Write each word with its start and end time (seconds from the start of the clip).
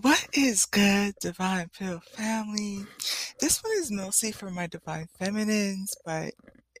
What 0.00 0.26
is 0.32 0.64
good, 0.64 1.14
Divine 1.20 1.68
Pill 1.76 2.00
family? 2.00 2.84
This 3.40 3.62
one 3.62 3.72
is 3.76 3.90
mostly 3.90 4.32
for 4.32 4.50
my 4.50 4.66
Divine 4.66 5.08
Feminines, 5.18 5.94
but 6.04 6.32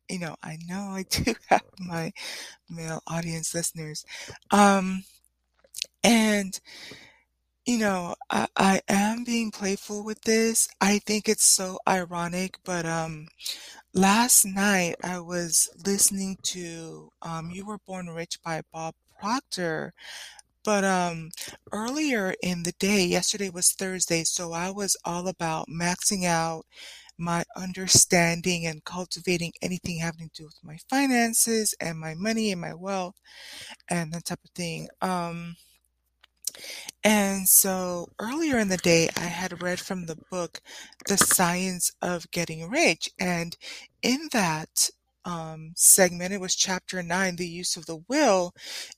you 0.08 0.18
know, 0.18 0.36
I 0.42 0.58
know 0.66 0.90
I 0.94 1.04
do 1.08 1.34
have 1.48 1.62
my 1.78 2.12
male 2.70 3.02
audience 3.06 3.54
listeners. 3.54 4.04
Um, 4.50 5.04
and 6.04 6.58
you 7.66 7.78
know, 7.78 8.14
I, 8.30 8.48
I 8.56 8.80
am 8.88 9.24
being 9.24 9.50
playful 9.52 10.04
with 10.04 10.22
this. 10.22 10.68
I 10.80 10.98
think 10.98 11.28
it's 11.28 11.44
so 11.44 11.78
ironic, 11.88 12.58
but 12.64 12.84
um, 12.84 13.28
last 13.94 14.44
night 14.44 14.96
I 15.04 15.20
was 15.20 15.68
listening 15.86 16.38
to 16.44 17.10
um, 17.22 17.50
You 17.50 17.66
Were 17.66 17.78
Born 17.86 18.08
Rich 18.08 18.40
by 18.44 18.62
Bob 18.72 18.94
Proctor 19.20 19.92
but 20.64 20.84
um, 20.84 21.30
earlier 21.72 22.34
in 22.42 22.62
the 22.62 22.72
day, 22.78 23.04
yesterday 23.04 23.50
was 23.50 23.72
Thursday, 23.72 24.24
so 24.24 24.52
I 24.52 24.70
was 24.70 24.96
all 25.04 25.28
about 25.28 25.66
maxing 25.68 26.24
out 26.24 26.64
my 27.18 27.44
understanding 27.56 28.66
and 28.66 28.84
cultivating 28.84 29.52
anything 29.62 29.98
having 29.98 30.30
to 30.34 30.42
do 30.42 30.44
with 30.46 30.58
my 30.62 30.78
finances 30.90 31.74
and 31.80 31.98
my 31.98 32.14
money 32.14 32.50
and 32.50 32.60
my 32.60 32.74
wealth 32.74 33.16
and 33.88 34.12
that 34.12 34.24
type 34.24 34.40
of 34.44 34.50
thing. 34.52 34.88
Um, 35.00 35.56
and 37.04 37.48
so 37.48 38.08
earlier 38.20 38.58
in 38.58 38.68
the 38.68 38.76
day, 38.76 39.08
I 39.16 39.24
had 39.24 39.62
read 39.62 39.80
from 39.80 40.06
the 40.06 40.18
book, 40.30 40.60
The 41.06 41.16
Science 41.16 41.90
of 42.00 42.30
Getting 42.30 42.68
Rich. 42.70 43.10
And 43.18 43.56
in 44.02 44.28
that 44.32 44.90
um, 45.24 45.72
segment, 45.76 46.32
it 46.32 46.40
was 46.40 46.54
chapter 46.54 47.02
nine, 47.02 47.36
The 47.36 47.46
Use 47.46 47.76
of 47.76 47.86
the 47.86 48.02
Will. 48.08 48.52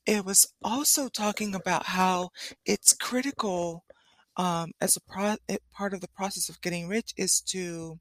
It 0.06 0.24
was 0.24 0.46
also 0.62 1.09
talking 1.09 1.55
about 1.55 1.87
how 1.87 2.30
it's 2.65 2.92
critical 2.95 3.84
um, 4.37 4.73
as 4.80 4.96
a 4.96 5.01
pro- 5.01 5.37
part 5.73 5.95
of 5.95 6.01
the 6.01 6.09
process 6.09 6.48
of 6.48 6.60
getting 6.60 6.88
rich 6.88 7.12
is 7.16 7.41
to 7.42 7.98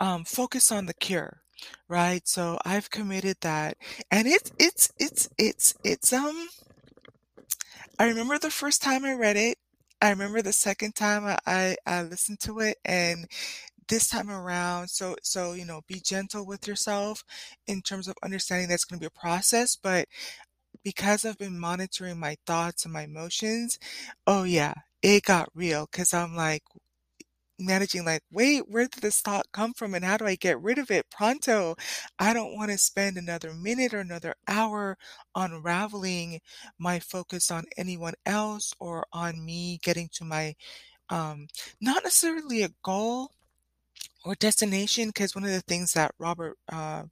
um, 0.00 0.24
focus 0.24 0.70
on 0.70 0.86
the 0.86 0.94
cure 0.94 1.40
right 1.88 2.28
so 2.28 2.58
i've 2.66 2.90
committed 2.90 3.36
that 3.40 3.76
and 4.10 4.26
it's 4.28 4.52
it's 4.58 4.92
it's 4.98 5.28
it's 5.38 5.74
it's 5.84 6.12
um 6.12 6.48
I 7.98 8.06
remember 8.08 8.38
the 8.38 8.50
first 8.50 8.82
time 8.82 9.04
I 9.04 9.12
read 9.14 9.36
it. 9.36 9.58
I 10.00 10.10
remember 10.10 10.42
the 10.42 10.52
second 10.52 10.94
time 10.94 11.24
I, 11.24 11.38
I, 11.46 11.76
I 11.86 12.02
listened 12.02 12.40
to 12.40 12.58
it 12.60 12.76
and 12.84 13.26
this 13.88 14.08
time 14.08 14.30
around, 14.30 14.88
so 14.88 15.16
so 15.22 15.52
you 15.54 15.64
know, 15.64 15.82
be 15.88 16.00
gentle 16.00 16.46
with 16.46 16.66
yourself 16.68 17.24
in 17.66 17.82
terms 17.82 18.08
of 18.08 18.16
understanding 18.22 18.68
that's 18.68 18.84
going 18.84 18.98
to 18.98 19.02
be 19.02 19.06
a 19.06 19.20
process, 19.20 19.76
but 19.76 20.08
because 20.84 21.24
I've 21.24 21.38
been 21.38 21.58
monitoring 21.60 22.18
my 22.20 22.36
thoughts 22.46 22.84
and 22.84 22.92
my 22.94 23.02
emotions, 23.04 23.78
oh 24.26 24.44
yeah, 24.44 24.74
it 25.02 25.24
got 25.24 25.48
real 25.54 25.88
because 25.90 26.14
I'm 26.14 26.36
like, 26.36 26.62
managing 27.58 28.04
like, 28.04 28.22
wait, 28.30 28.68
where 28.68 28.86
did 28.86 29.02
this 29.02 29.20
thought 29.22 29.46
come 29.52 29.72
from 29.72 29.94
and 29.94 30.04
how 30.04 30.16
do 30.18 30.26
I 30.26 30.34
get 30.36 30.60
rid 30.60 30.78
of 30.78 30.90
it 30.90 31.08
pronto? 31.10 31.74
I 32.18 32.34
don't 32.34 32.54
want 32.54 32.70
to 32.70 32.78
spend 32.78 33.16
another 33.16 33.54
minute 33.54 33.94
or 33.94 34.00
another 34.00 34.34
hour 34.46 34.98
unraveling 35.34 36.40
my 36.78 36.98
focus 37.00 37.50
on 37.50 37.64
anyone 37.78 38.14
else 38.26 38.74
or 38.78 39.06
on 39.12 39.42
me 39.44 39.78
getting 39.82 40.08
to 40.14 40.24
my 40.24 40.54
um 41.10 41.48
not 41.80 42.04
necessarily 42.04 42.62
a 42.62 42.70
goal 42.84 43.30
or 44.26 44.34
destination 44.36 45.08
because 45.10 45.34
one 45.34 45.44
of 45.44 45.50
the 45.52 45.62
things 45.62 45.92
that 45.94 46.12
Robert 46.18 46.58
uh 46.72 47.04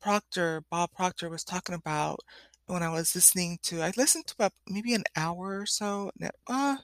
Proctor, 0.00 0.62
Bob 0.70 0.90
Proctor 0.96 1.28
was 1.30 1.44
talking 1.44 1.74
about 1.76 2.20
when 2.66 2.82
I 2.82 2.90
was 2.90 3.14
listening 3.14 3.58
to 3.64 3.82
I 3.82 3.92
listened 3.96 4.26
to 4.28 4.34
about 4.38 4.52
maybe 4.68 4.94
an 4.94 5.04
hour 5.16 5.60
or 5.60 5.66
so. 5.66 6.10
Uh 6.48 6.78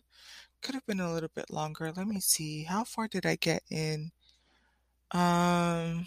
could 0.63 0.75
have 0.75 0.87
been 0.87 1.01
a 1.01 1.13
little 1.13 1.31
bit 1.35 1.51
longer. 1.51 1.93
Let 1.97 2.07
me 2.09 2.21
see. 2.21 2.65
How 2.65 2.85
far 2.85 3.09
did 3.09 3.27
I 3.27 3.37
get 3.37 3.63
in? 3.71 4.13
Um, 5.13 6.07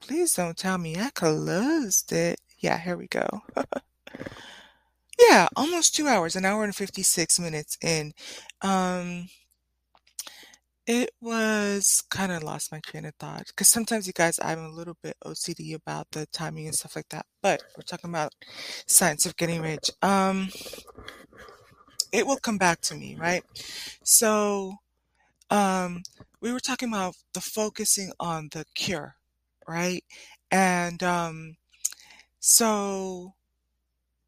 please 0.00 0.34
don't 0.34 0.56
tell 0.56 0.78
me 0.78 0.96
I 0.98 1.10
closed 1.10 2.12
it. 2.12 2.40
Yeah, 2.58 2.78
here 2.78 2.96
we 2.96 3.06
go. 3.06 3.42
yeah, 5.18 5.48
almost 5.56 5.94
two 5.94 6.06
hours, 6.08 6.36
an 6.36 6.44
hour 6.44 6.64
and 6.64 6.74
56 6.74 7.38
minutes 7.40 7.76
in. 7.82 8.12
Um, 8.62 9.28
it 10.86 11.10
was 11.20 12.02
kind 12.10 12.32
of 12.32 12.42
lost 12.42 12.72
my 12.72 12.80
train 12.80 13.04
of 13.04 13.14
thought 13.16 13.46
because 13.48 13.68
sometimes 13.68 14.06
you 14.06 14.12
guys, 14.14 14.38
I'm 14.42 14.58
a 14.64 14.70
little 14.70 14.96
bit 15.02 15.16
OCD 15.24 15.74
about 15.74 16.10
the 16.12 16.26
timing 16.32 16.66
and 16.66 16.74
stuff 16.74 16.96
like 16.96 17.08
that. 17.10 17.26
But 17.42 17.62
we're 17.76 17.82
talking 17.82 18.08
about 18.10 18.32
science 18.86 19.26
of 19.26 19.36
getting 19.36 19.60
rich. 19.60 19.90
Um, 20.00 20.48
it 22.12 22.26
will 22.26 22.36
come 22.38 22.58
back 22.58 22.80
to 22.82 22.94
me, 22.94 23.16
right? 23.18 23.42
So, 24.02 24.76
um, 25.50 26.02
we 26.40 26.52
were 26.52 26.60
talking 26.60 26.88
about 26.88 27.14
the 27.34 27.40
focusing 27.40 28.12
on 28.20 28.48
the 28.52 28.64
cure, 28.74 29.16
right? 29.68 30.04
And 30.50 31.02
um, 31.02 31.56
so, 32.40 33.34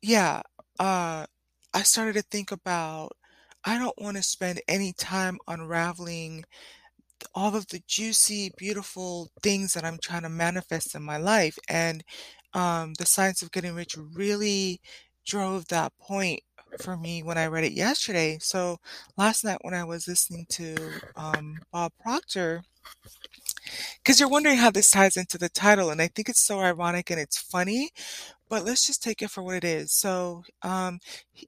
yeah, 0.03 0.43
uh, 0.79 1.27
I 1.75 1.83
started 1.83 2.15
to 2.15 2.23
think 2.23 2.53
about 2.53 3.13
I 3.65 3.79
don't 3.79 4.01
want 4.01 4.17
to 4.17 4.23
spend 4.23 4.61
any 4.69 4.93
time 4.95 5.39
unraveling 5.47 6.45
all 7.35 7.55
of 7.55 7.67
the 7.69 7.83
juicy, 7.87 8.53
beautiful 8.57 9.31
things 9.43 9.75
that 9.75 9.85
I'm 9.85 9.99
trying 10.03 10.23
to 10.23 10.29
manifest 10.29 10.95
in 10.95 11.03
my 11.03 11.19
life. 11.19 11.59
And 11.69 12.03
um, 12.55 12.95
the 12.99 13.07
science 13.07 13.43
of 13.43 13.53
getting 13.53 13.75
rich 13.75 13.97
really 14.15 14.81
drove 15.27 15.67
that 15.69 15.93
point 16.01 16.41
for 16.81 16.97
me 16.97 17.23
when 17.23 17.37
I 17.39 17.47
read 17.47 17.65
it 17.65 17.73
yesterday. 17.73 18.39
So 18.41 18.79
last 19.17 19.45
night 19.45 19.59
when 19.63 19.75
I 19.75 19.85
was 19.85 20.09
listening 20.09 20.47
to 20.51 20.77
um, 21.17 21.59
Bob 21.73 21.93
Proctor, 22.01 22.63
because 24.03 24.19
you're 24.21 24.29
wondering 24.29 24.57
how 24.57 24.71
this 24.71 24.91
ties 24.91 25.17
into 25.17 25.39
the 25.39 25.49
title, 25.49 25.91
and 25.91 26.01
I 26.01 26.09
think 26.09 26.29
it's 26.29 26.45
so 26.45 26.61
ironic 26.61 27.11
and 27.11 27.21
it's 27.21 27.39
funny, 27.39 27.91
but 28.51 28.65
let's 28.67 28.87
just 28.87 29.03
take 29.03 29.23
it 29.23 29.31
for 29.31 29.43
what 29.43 29.57
it 29.57 29.65
is. 29.65 29.93
So, 29.93 30.45
um, 30.63 31.01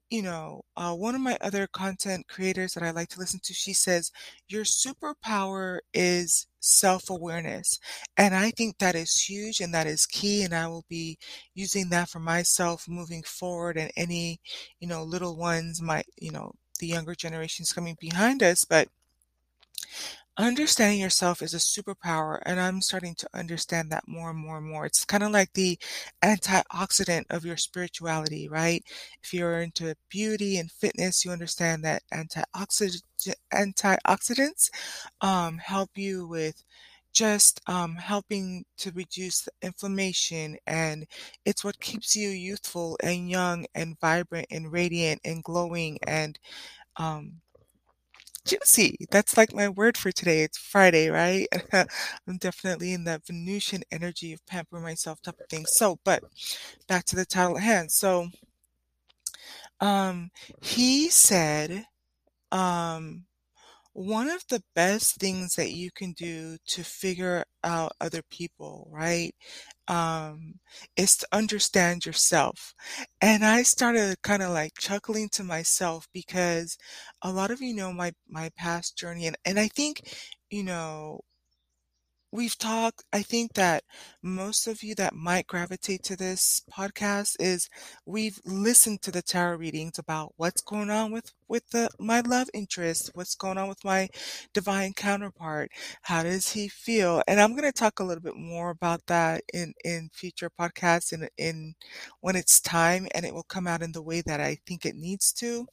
you 0.09 0.23
know, 0.23 0.63
uh, 0.77 0.93
one 0.95 1.15
of 1.15 1.21
my 1.21 1.37
other 1.41 1.67
content 1.67 2.27
creators 2.27 2.73
that 2.73 2.83
I 2.83 2.91
like 2.91 3.09
to 3.09 3.19
listen 3.19 3.41
to, 3.43 3.53
she 3.53 3.73
says, 3.73 4.11
Your 4.47 4.63
superpower 4.63 5.79
is 5.93 6.47
self 6.61 7.09
awareness. 7.09 7.79
And 8.17 8.35
I 8.35 8.51
think 8.51 8.79
that 8.79 8.95
is 8.95 9.15
huge 9.29 9.59
and 9.61 9.73
that 9.73 9.87
is 9.87 10.05
key. 10.07 10.43
And 10.43 10.55
I 10.55 10.67
will 10.67 10.85
be 10.89 11.17
using 11.53 11.89
that 11.89 12.09
for 12.09 12.19
myself 12.19 12.85
moving 12.87 13.23
forward 13.23 13.77
and 13.77 13.91
any, 13.97 14.39
you 14.79 14.87
know, 14.87 15.03
little 15.03 15.37
ones, 15.37 15.81
my, 15.81 16.03
you 16.17 16.31
know, 16.31 16.53
the 16.79 16.87
younger 16.87 17.15
generations 17.15 17.73
coming 17.73 17.97
behind 17.99 18.41
us. 18.43 18.65
But 18.65 18.89
Understanding 20.37 20.99
yourself 20.99 21.43
is 21.43 21.53
a 21.53 21.57
superpower, 21.57 22.39
and 22.43 22.59
I'm 22.59 22.81
starting 22.81 23.13
to 23.15 23.29
understand 23.35 23.91
that 23.91 24.07
more 24.07 24.31
and 24.31 24.39
more 24.39 24.57
and 24.57 24.65
more. 24.67 24.83
It's 24.85 25.05
kind 25.05 25.21
of 25.21 25.29
like 25.31 25.53
the 25.53 25.77
antioxidant 26.23 27.25
of 27.29 27.45
your 27.45 27.57
spirituality, 27.57 28.47
right? 28.49 28.83
If 29.23 29.31
you're 29.31 29.61
into 29.61 29.93
beauty 30.09 30.57
and 30.57 30.71
fitness, 30.71 31.23
you 31.23 31.29
understand 31.31 31.83
that 31.85 32.01
antioxidant 32.11 33.03
antioxidants 33.53 34.69
um, 35.21 35.59
help 35.59 35.91
you 35.95 36.27
with 36.27 36.63
just 37.13 37.61
um, 37.67 37.95
helping 37.95 38.65
to 38.79 38.91
reduce 38.91 39.41
the 39.41 39.51
inflammation, 39.61 40.57
and 40.65 41.05
it's 41.45 41.63
what 41.63 41.79
keeps 41.79 42.15
you 42.15 42.29
youthful 42.29 42.97
and 43.03 43.29
young 43.29 43.67
and 43.75 43.99
vibrant 44.01 44.47
and 44.49 44.71
radiant 44.71 45.21
and 45.23 45.43
glowing 45.43 45.99
and 46.07 46.39
um, 46.97 47.41
juicy. 48.45 48.97
That's 49.11 49.37
like 49.37 49.53
my 49.53 49.69
word 49.69 49.97
for 49.97 50.11
today. 50.11 50.43
It's 50.43 50.57
Friday, 50.57 51.09
right? 51.09 51.47
I'm 51.73 52.37
definitely 52.37 52.93
in 52.93 53.03
that 53.05 53.25
Venusian 53.25 53.83
energy 53.91 54.33
of 54.33 54.45
pampering 54.45 54.83
myself 54.83 55.21
type 55.21 55.39
of 55.39 55.47
thing. 55.49 55.65
So, 55.67 55.99
but 56.03 56.23
back 56.87 57.05
to 57.05 57.15
the 57.15 57.25
title 57.25 57.57
at 57.57 57.63
hand. 57.63 57.91
So, 57.91 58.29
um, 59.79 60.31
he 60.61 61.09
said, 61.09 61.85
um, 62.51 63.25
one 63.93 64.29
of 64.29 64.43
the 64.49 64.63
best 64.75 65.15
things 65.17 65.55
that 65.55 65.71
you 65.71 65.91
can 65.91 66.13
do 66.13 66.57
to 66.67 66.83
figure 66.83 67.43
out 67.63 67.93
other 68.01 68.21
people, 68.29 68.89
right, 68.91 69.33
um, 69.87 70.55
is 70.97 71.17
to 71.17 71.27
understand 71.31 72.05
yourself. 72.05 72.73
And 73.21 73.45
I 73.45 73.63
started 73.63 74.17
kind 74.23 74.43
of 74.43 74.51
like 74.51 74.73
chuckling 74.79 75.29
to 75.33 75.43
myself 75.43 76.07
because 76.13 76.77
a 77.21 77.31
lot 77.31 77.51
of 77.51 77.61
you 77.61 77.75
know 77.75 77.93
my 77.93 78.13
my 78.27 78.49
past 78.57 78.97
journey, 78.97 79.27
and 79.27 79.37
and 79.45 79.59
I 79.59 79.67
think 79.69 80.01
you 80.49 80.63
know 80.63 81.21
we've 82.33 82.57
talked 82.57 83.03
I 83.13 83.21
think 83.21 83.53
that 83.53 83.83
most 84.21 84.67
of 84.67 84.83
you 84.83 84.95
that 84.95 85.13
might 85.15 85.47
gravitate 85.47 86.03
to 86.05 86.15
this 86.17 86.61
podcast 86.71 87.35
is 87.39 87.69
we've 88.05 88.39
listened 88.45 89.01
to 89.03 89.11
the 89.11 89.21
tarot 89.21 89.57
readings 89.57 89.99
about 89.99 90.33
what's 90.37 90.61
going 90.61 90.89
on 90.89 91.11
with 91.11 91.31
with 91.47 91.69
the 91.69 91.89
my 91.99 92.21
love 92.21 92.49
interest, 92.53 93.11
what's 93.13 93.35
going 93.35 93.57
on 93.57 93.69
with 93.69 93.83
my 93.85 94.09
divine 94.53 94.93
counterpart, 94.93 95.71
how 96.03 96.23
does 96.23 96.51
he 96.53 96.67
feel? 96.67 97.21
And 97.27 97.39
I'm 97.39 97.51
going 97.51 97.63
to 97.63 97.71
talk 97.71 97.99
a 97.99 98.03
little 98.03 98.23
bit 98.23 98.35
more 98.37 98.69
about 98.71 99.05
that 99.07 99.43
in 99.53 99.73
in 99.85 100.09
future 100.13 100.49
podcasts 100.49 101.13
in 101.13 101.27
in 101.37 101.75
when 102.21 102.35
it's 102.35 102.59
time 102.61 103.07
and 103.13 103.25
it 103.25 103.33
will 103.33 103.43
come 103.43 103.67
out 103.67 103.83
in 103.83 103.91
the 103.91 104.01
way 104.01 104.21
that 104.21 104.39
I 104.41 104.57
think 104.65 104.85
it 104.85 104.95
needs 104.95 105.31
to. 105.33 105.67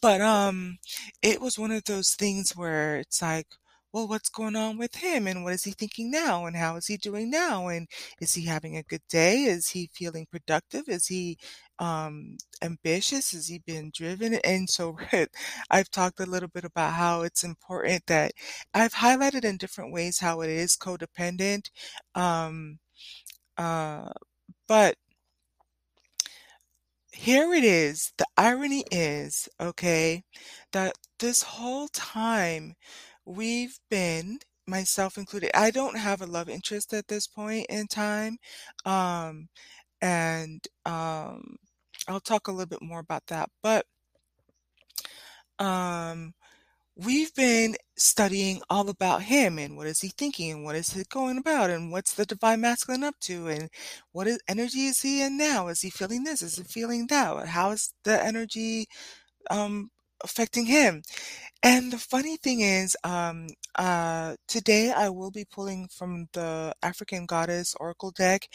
But 0.00 0.20
um 0.20 0.78
it 1.22 1.40
was 1.40 1.58
one 1.58 1.70
of 1.72 1.84
those 1.84 2.14
things 2.14 2.56
where 2.56 2.96
it's 2.98 3.22
like, 3.22 3.46
well, 3.92 4.08
what's 4.08 4.28
going 4.30 4.56
on 4.56 4.78
with 4.78 4.94
him 4.96 5.26
and 5.26 5.44
what 5.44 5.52
is 5.54 5.64
he 5.64 5.72
thinking 5.72 6.10
now 6.10 6.46
and 6.46 6.56
how 6.56 6.76
is 6.76 6.86
he 6.86 6.96
doing 6.96 7.30
now 7.30 7.68
and 7.68 7.88
is 8.20 8.34
he 8.34 8.46
having 8.46 8.76
a 8.76 8.82
good 8.84 9.02
day? 9.10 9.44
Is 9.44 9.68
he 9.70 9.90
feeling 9.92 10.26
productive? 10.30 10.88
Is 10.88 11.06
he 11.06 11.38
um 11.78 12.36
ambitious? 12.62 13.32
Has 13.32 13.48
he 13.48 13.58
been 13.60 13.90
driven? 13.94 14.34
And 14.44 14.68
so 14.70 14.96
I've 15.70 15.90
talked 15.90 16.20
a 16.20 16.26
little 16.26 16.48
bit 16.48 16.64
about 16.64 16.94
how 16.94 17.22
it's 17.22 17.44
important 17.44 18.04
that 18.06 18.32
I've 18.74 18.94
highlighted 18.94 19.44
in 19.44 19.56
different 19.58 19.92
ways 19.92 20.18
how 20.20 20.40
it 20.42 20.50
is 20.50 20.76
codependent. 20.76 21.68
Um 22.14 22.78
uh 23.58 24.10
but 24.68 24.96
here 27.12 27.52
it 27.54 27.64
is. 27.64 28.12
The 28.18 28.26
irony 28.36 28.84
is, 28.90 29.48
okay, 29.60 30.24
that 30.72 30.94
this 31.18 31.42
whole 31.42 31.88
time 31.88 32.74
we've 33.24 33.78
been, 33.90 34.38
myself 34.66 35.18
included, 35.18 35.50
I 35.54 35.70
don't 35.70 35.98
have 35.98 36.20
a 36.22 36.26
love 36.26 36.48
interest 36.48 36.92
at 36.94 37.08
this 37.08 37.26
point 37.26 37.66
in 37.68 37.86
time. 37.86 38.38
Um, 38.84 39.48
and 40.00 40.66
um, 40.86 41.56
I'll 42.08 42.20
talk 42.20 42.48
a 42.48 42.52
little 42.52 42.66
bit 42.66 42.82
more 42.82 43.00
about 43.00 43.26
that. 43.28 43.48
But 43.62 43.86
um, 45.58 46.34
we've 46.96 47.34
been 47.34 47.76
studying 47.96 48.60
all 48.70 48.88
about 48.88 49.22
him 49.22 49.58
and 49.58 49.76
what 49.76 49.86
is 49.86 50.00
he 50.00 50.08
thinking 50.08 50.50
and 50.52 50.64
what 50.64 50.76
is 50.76 50.92
he 50.92 51.04
going 51.10 51.38
about 51.38 51.70
and 51.70 51.90
what's 51.92 52.14
the 52.14 52.26
divine 52.26 52.60
masculine 52.60 53.04
up 53.04 53.14
to 53.20 53.48
and 53.48 53.70
what 54.12 54.26
is 54.26 54.38
energy 54.48 54.86
is 54.86 55.00
he 55.00 55.22
in 55.22 55.38
now? 55.38 55.68
Is 55.68 55.80
he 55.80 55.90
feeling 55.90 56.24
this? 56.24 56.42
Is 56.42 56.56
he 56.56 56.64
feeling 56.64 57.06
that? 57.08 57.48
How 57.48 57.70
is 57.70 57.94
the 58.04 58.22
energy 58.24 58.86
um 59.50 59.90
affecting 60.24 60.66
him? 60.66 61.02
And 61.64 61.92
the 61.92 61.98
funny 61.98 62.36
thing 62.36 62.60
is, 62.60 62.96
um, 63.04 63.46
uh, 63.76 64.34
today 64.48 64.90
I 64.90 65.10
will 65.10 65.30
be 65.30 65.44
pulling 65.44 65.86
from 65.88 66.26
the 66.32 66.74
African 66.82 67.24
Goddess 67.24 67.76
Oracle 67.78 68.10
deck. 68.10 68.48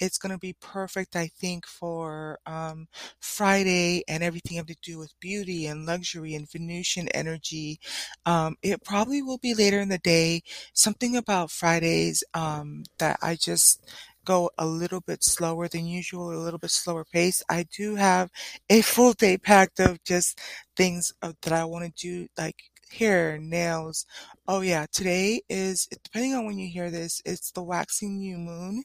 It's 0.00 0.16
going 0.16 0.32
to 0.32 0.38
be 0.38 0.56
perfect, 0.60 1.14
I 1.14 1.26
think, 1.26 1.66
for 1.66 2.38
um, 2.46 2.88
Friday 3.20 4.02
and 4.08 4.22
everything 4.22 4.56
having 4.56 4.76
to 4.76 4.90
do 4.92 4.98
with 4.98 5.12
beauty 5.20 5.66
and 5.66 5.84
luxury 5.84 6.34
and 6.34 6.50
Venusian 6.50 7.08
energy. 7.08 7.80
Um, 8.24 8.56
it 8.62 8.82
probably 8.82 9.20
will 9.20 9.38
be 9.38 9.54
later 9.54 9.80
in 9.80 9.90
the 9.90 9.98
day. 9.98 10.42
Something 10.72 11.16
about 11.16 11.50
Fridays 11.50 12.24
um, 12.32 12.84
that 12.98 13.18
I 13.20 13.36
just 13.36 13.84
go 14.24 14.50
a 14.58 14.66
little 14.66 15.00
bit 15.00 15.22
slower 15.24 15.68
than 15.68 15.86
usual, 15.86 16.30
a 16.32 16.38
little 16.42 16.58
bit 16.58 16.70
slower 16.70 17.04
pace. 17.04 17.42
I 17.48 17.64
do 17.76 17.96
have 17.96 18.30
a 18.70 18.82
full 18.82 19.12
day 19.12 19.38
packed 19.38 19.80
of 19.80 20.02
just 20.04 20.40
things 20.76 21.12
that 21.22 21.52
I 21.52 21.64
want 21.64 21.84
to 21.86 21.92
do, 22.08 22.28
like 22.38 22.62
hair, 22.92 23.38
nails. 23.38 24.06
Oh 24.48 24.60
yeah, 24.60 24.86
today 24.92 25.42
is 25.48 25.86
depending 26.04 26.34
on 26.34 26.46
when 26.46 26.58
you 26.58 26.68
hear 26.68 26.90
this, 26.90 27.20
it's 27.24 27.50
the 27.50 27.62
waxing 27.62 28.18
new 28.18 28.38
moon. 28.38 28.84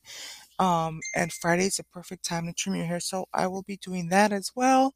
Um, 0.60 1.00
and 1.16 1.32
Friday's 1.32 1.80
a 1.80 1.84
perfect 1.86 2.26
time 2.26 2.48
to 2.48 2.54
trim 2.54 2.76
your 2.76 2.86
hair, 2.86 3.00
so 3.00 3.28
I 3.34 3.48
will 3.48 3.64
be 3.64 3.78
doing 3.78 4.10
that 4.10 4.32
as 4.34 4.52
well. 4.56 4.94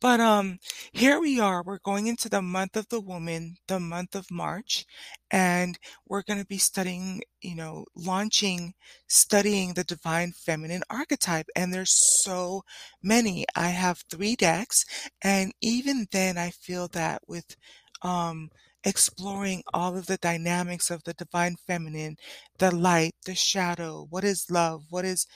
But 0.00 0.20
um, 0.20 0.58
here 0.92 1.20
we 1.20 1.40
are. 1.40 1.62
We're 1.62 1.78
going 1.78 2.06
into 2.06 2.28
the 2.28 2.42
month 2.42 2.76
of 2.76 2.88
the 2.88 3.00
woman, 3.00 3.56
the 3.66 3.80
month 3.80 4.14
of 4.14 4.30
March, 4.30 4.86
and 5.30 5.78
we're 6.06 6.22
going 6.22 6.38
to 6.40 6.46
be 6.46 6.58
studying, 6.58 7.22
you 7.40 7.56
know, 7.56 7.84
launching, 7.96 8.74
studying 9.08 9.74
the 9.74 9.82
divine 9.84 10.32
feminine 10.32 10.82
archetype. 10.88 11.46
And 11.56 11.74
there's 11.74 11.92
so 12.22 12.62
many. 13.02 13.44
I 13.56 13.68
have 13.70 14.04
three 14.10 14.36
decks, 14.36 14.84
and 15.22 15.52
even 15.60 16.06
then, 16.12 16.38
I 16.38 16.50
feel 16.50 16.86
that 16.88 17.22
with 17.26 17.56
um, 18.02 18.50
exploring 18.84 19.62
all 19.74 19.96
of 19.96 20.06
the 20.06 20.16
dynamics 20.18 20.90
of 20.90 21.02
the 21.04 21.14
divine 21.14 21.56
feminine, 21.66 22.16
the 22.58 22.74
light, 22.74 23.14
the 23.26 23.34
shadow, 23.34 24.06
what 24.10 24.24
is 24.24 24.46
love, 24.50 24.84
what 24.90 25.04
is 25.04 25.26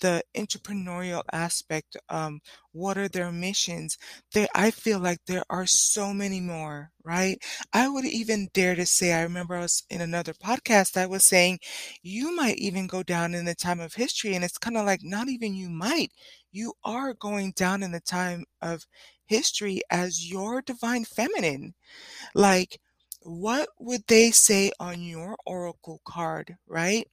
the 0.00 0.22
entrepreneurial 0.36 1.22
aspect, 1.32 1.96
um, 2.08 2.40
what 2.72 2.98
are 2.98 3.08
their 3.08 3.30
missions? 3.32 3.96
There, 4.32 4.48
I 4.54 4.70
feel 4.70 4.98
like 4.98 5.18
there 5.26 5.44
are 5.50 5.66
so 5.66 6.12
many 6.12 6.40
more, 6.40 6.90
right? 7.04 7.38
I 7.72 7.88
would 7.88 8.04
even 8.04 8.48
dare 8.52 8.74
to 8.74 8.86
say, 8.86 9.12
I 9.12 9.22
remember 9.22 9.56
I 9.56 9.60
was 9.60 9.84
in 9.90 10.00
another 10.00 10.32
podcast, 10.34 10.96
I 10.96 11.06
was 11.06 11.26
saying, 11.26 11.58
you 12.02 12.34
might 12.34 12.56
even 12.58 12.86
go 12.86 13.02
down 13.02 13.34
in 13.34 13.44
the 13.44 13.54
time 13.54 13.80
of 13.80 13.94
history. 13.94 14.34
And 14.34 14.44
it's 14.44 14.58
kind 14.58 14.76
of 14.76 14.86
like, 14.86 15.00
not 15.02 15.28
even 15.28 15.54
you 15.54 15.70
might, 15.70 16.10
you 16.52 16.74
are 16.84 17.14
going 17.14 17.52
down 17.56 17.82
in 17.82 17.92
the 17.92 18.00
time 18.00 18.44
of 18.62 18.86
history 19.26 19.80
as 19.90 20.28
your 20.30 20.62
divine 20.62 21.04
feminine. 21.04 21.74
Like, 22.34 22.80
what 23.22 23.68
would 23.78 24.02
they 24.08 24.30
say 24.30 24.72
on 24.80 25.02
your 25.02 25.36
oracle 25.46 26.00
card, 26.04 26.56
right? 26.66 27.08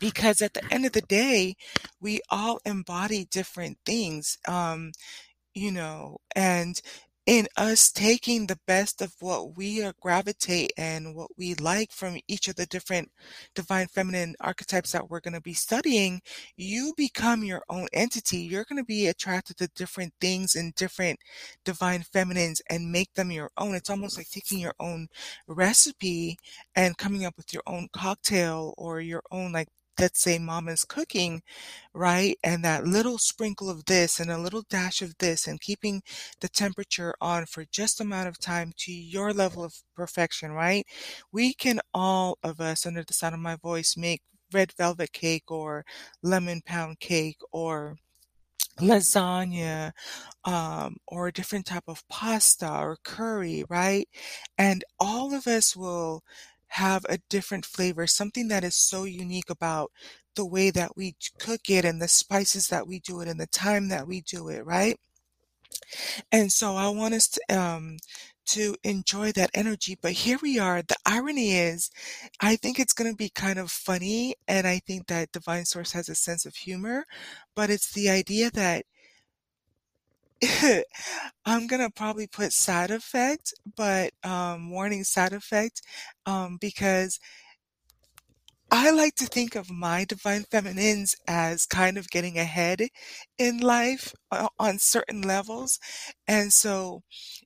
Because 0.00 0.42
at 0.42 0.54
the 0.54 0.62
end 0.72 0.86
of 0.86 0.92
the 0.92 1.02
day, 1.02 1.56
we 2.00 2.20
all 2.30 2.60
embody 2.64 3.24
different 3.24 3.78
things, 3.84 4.38
um, 4.48 4.92
you 5.54 5.72
know, 5.72 6.18
and 6.36 6.80
in 7.26 7.46
us 7.56 7.92
taking 7.92 8.46
the 8.46 8.58
best 8.66 9.00
of 9.02 9.14
what 9.20 9.56
we 9.56 9.82
uh, 9.82 9.92
gravitate 10.00 10.72
and 10.76 11.14
what 11.14 11.30
we 11.36 11.54
like 11.54 11.92
from 11.92 12.18
each 12.28 12.48
of 12.48 12.56
the 12.56 12.66
different 12.66 13.10
divine 13.54 13.86
feminine 13.86 14.34
archetypes 14.40 14.92
that 14.92 15.08
we're 15.08 15.20
going 15.20 15.34
to 15.34 15.40
be 15.40 15.52
studying, 15.52 16.20
you 16.56 16.92
become 16.96 17.44
your 17.44 17.62
own 17.68 17.86
entity. 17.92 18.38
You're 18.38 18.64
going 18.64 18.82
to 18.82 18.84
be 18.84 19.06
attracted 19.06 19.58
to 19.58 19.68
different 19.76 20.14
things 20.20 20.54
and 20.56 20.74
different 20.74 21.20
divine 21.64 22.02
feminines 22.02 22.62
and 22.70 22.90
make 22.90 23.12
them 23.14 23.30
your 23.30 23.50
own. 23.58 23.74
It's 23.74 23.90
almost 23.90 24.16
like 24.16 24.28
taking 24.30 24.58
your 24.58 24.74
own 24.80 25.08
recipe 25.46 26.38
and 26.74 26.96
coming 26.96 27.24
up 27.24 27.36
with 27.36 27.52
your 27.52 27.62
own 27.66 27.88
cocktail 27.92 28.74
or 28.76 29.00
your 29.00 29.22
own 29.30 29.52
like 29.52 29.68
let's 30.00 30.22
say 30.22 30.38
mama's 30.38 30.84
cooking, 30.84 31.42
right? 31.94 32.36
And 32.42 32.64
that 32.64 32.86
little 32.86 33.18
sprinkle 33.18 33.68
of 33.70 33.84
this 33.84 34.18
and 34.18 34.30
a 34.30 34.38
little 34.38 34.62
dash 34.68 35.02
of 35.02 35.18
this 35.18 35.46
and 35.46 35.60
keeping 35.60 36.02
the 36.40 36.48
temperature 36.48 37.14
on 37.20 37.46
for 37.46 37.64
just 37.70 38.00
amount 38.00 38.28
of 38.28 38.38
time 38.38 38.72
to 38.78 38.92
your 38.92 39.32
level 39.32 39.62
of 39.64 39.74
perfection, 39.94 40.52
right? 40.52 40.86
We 41.32 41.52
can 41.54 41.80
all 41.94 42.38
of 42.42 42.60
us 42.60 42.86
under 42.86 43.04
the 43.04 43.14
sound 43.14 43.34
of 43.34 43.40
my 43.40 43.56
voice 43.56 43.94
make 43.96 44.22
red 44.52 44.72
velvet 44.76 45.12
cake 45.12 45.50
or 45.50 45.84
lemon 46.22 46.62
pound 46.66 46.98
cake 47.00 47.38
or 47.52 47.96
lasagna 48.80 49.92
um, 50.44 50.96
or 51.06 51.28
a 51.28 51.32
different 51.32 51.66
type 51.66 51.84
of 51.86 52.06
pasta 52.08 52.70
or 52.70 52.96
curry, 53.04 53.64
right? 53.68 54.08
And 54.58 54.84
all 54.98 55.34
of 55.34 55.46
us 55.46 55.76
will 55.76 56.22
have 56.70 57.04
a 57.08 57.18
different 57.28 57.64
flavor, 57.66 58.06
something 58.06 58.48
that 58.48 58.64
is 58.64 58.76
so 58.76 59.04
unique 59.04 59.50
about 59.50 59.92
the 60.36 60.46
way 60.46 60.70
that 60.70 60.96
we 60.96 61.16
cook 61.38 61.68
it 61.68 61.84
and 61.84 62.00
the 62.00 62.08
spices 62.08 62.68
that 62.68 62.86
we 62.86 63.00
do 63.00 63.20
it 63.20 63.28
and 63.28 63.40
the 63.40 63.46
time 63.46 63.88
that 63.88 64.06
we 64.06 64.20
do 64.22 64.48
it, 64.48 64.64
right? 64.64 64.98
And 66.32 66.52
so 66.52 66.76
I 66.76 66.88
want 66.90 67.14
us 67.14 67.28
to 67.28 67.40
um 67.58 67.96
to 68.46 68.74
enjoy 68.82 69.30
that 69.32 69.50
energy. 69.54 69.96
But 70.00 70.12
here 70.12 70.38
we 70.42 70.58
are. 70.58 70.82
The 70.82 70.96
irony 71.06 71.52
is, 71.56 71.88
I 72.40 72.56
think 72.56 72.80
it's 72.80 72.92
going 72.92 73.08
to 73.10 73.16
be 73.16 73.28
kind 73.28 73.60
of 73.60 73.70
funny, 73.70 74.34
and 74.48 74.66
I 74.66 74.80
think 74.80 75.06
that 75.06 75.30
Divine 75.30 75.64
Source 75.66 75.92
has 75.92 76.08
a 76.08 76.16
sense 76.16 76.44
of 76.46 76.56
humor, 76.56 77.04
but 77.54 77.70
it's 77.70 77.92
the 77.92 78.10
idea 78.10 78.50
that 78.52 78.86
I'm 81.44 81.66
gonna 81.66 81.90
probably 81.90 82.26
put 82.26 82.52
side 82.52 82.90
effect, 82.90 83.52
but 83.76 84.12
um, 84.24 84.70
warning 84.70 85.04
side 85.04 85.32
effect, 85.32 85.82
um, 86.26 86.56
because 86.60 87.18
I 88.72 88.90
like 88.90 89.16
to 89.16 89.26
think 89.26 89.56
of 89.56 89.68
my 89.70 90.04
divine 90.04 90.44
feminines 90.44 91.16
as 91.26 91.66
kind 91.66 91.98
of 91.98 92.08
getting 92.08 92.38
ahead 92.38 92.88
in 93.36 93.58
life 93.58 94.14
uh, 94.30 94.48
on 94.60 94.78
certain 94.78 95.22
levels. 95.22 95.78
And 96.28 96.52
so 96.52 97.02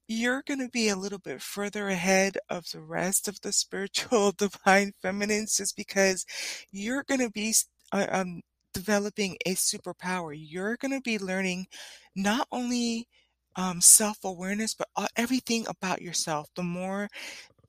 you're 0.06 0.42
going 0.46 0.60
to 0.60 0.68
be 0.68 0.88
a 0.88 0.96
little 0.96 1.18
bit 1.18 1.40
further 1.40 1.88
ahead 1.88 2.36
of 2.50 2.66
the 2.72 2.80
rest 2.82 3.26
of 3.26 3.40
the 3.40 3.52
spiritual 3.62 4.32
divine 4.32 4.92
feminines 5.00 5.56
just 5.56 5.76
because 5.76 6.26
you're 6.70 7.04
going 7.04 7.20
to 7.20 7.30
be 7.30 7.54
uh, 7.90 8.06
um, 8.10 8.42
developing 8.74 9.38
a 9.46 9.54
superpower. 9.54 10.34
You're 10.36 10.76
going 10.76 10.92
to 10.92 11.00
be 11.00 11.18
learning 11.18 11.66
not 12.14 12.48
only 12.52 13.08
um, 13.56 13.80
self 13.80 14.18
awareness, 14.24 14.74
but 14.74 14.88
everything 15.16 15.66
about 15.68 16.02
yourself. 16.02 16.48
The 16.56 16.62
more 16.62 17.08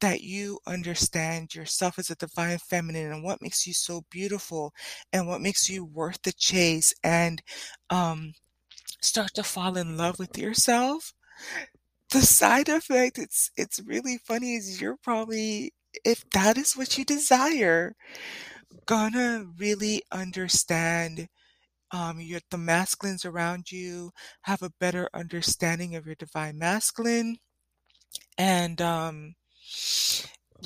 that 0.02 0.22
you 0.22 0.60
understand 0.68 1.56
yourself 1.56 1.98
as 2.00 2.10
a 2.10 2.16
divine 2.16 2.58
feminine 2.60 3.12
and 3.12 3.24
what 3.24 3.42
makes 3.42 3.66
you 3.68 3.74
so 3.74 4.04
beautiful 4.12 4.74
and 5.14 5.28
what 5.28 5.42
makes 5.42 5.70
you 5.70 5.86
worth 5.86 6.22
the 6.24 6.34
chase 6.34 6.94
and 7.04 7.42
um, 7.90 8.34
start 9.02 9.34
to 9.36 9.44
fall 9.44 9.78
in 9.78 9.98
love 9.98 10.20
with 10.20 10.38
yourself, 10.38 11.14
the 12.12 12.22
side 12.22 12.70
effect 12.70 13.18
it's 13.18 13.52
it's 13.58 13.80
really 13.86 14.18
funny 14.18 14.56
is 14.56 14.82
you're 14.82 14.98
probably 14.98 15.74
if 16.04 16.30
that 16.32 16.58
is 16.58 16.74
what 16.76 16.98
you 16.98 17.06
desire, 17.06 17.96
gonna 18.86 19.46
really 19.60 20.04
understand 20.12 21.28
um, 21.92 22.20
your 22.20 22.42
the 22.52 22.58
masculines 22.58 23.26
around 23.26 23.72
you, 23.72 24.12
have 24.44 24.62
a 24.62 24.72
better 24.80 25.10
understanding 25.14 25.96
of 25.96 26.06
your 26.06 26.16
divine 26.16 26.58
masculine, 26.58 27.38
and 28.38 28.82
um, 28.82 29.36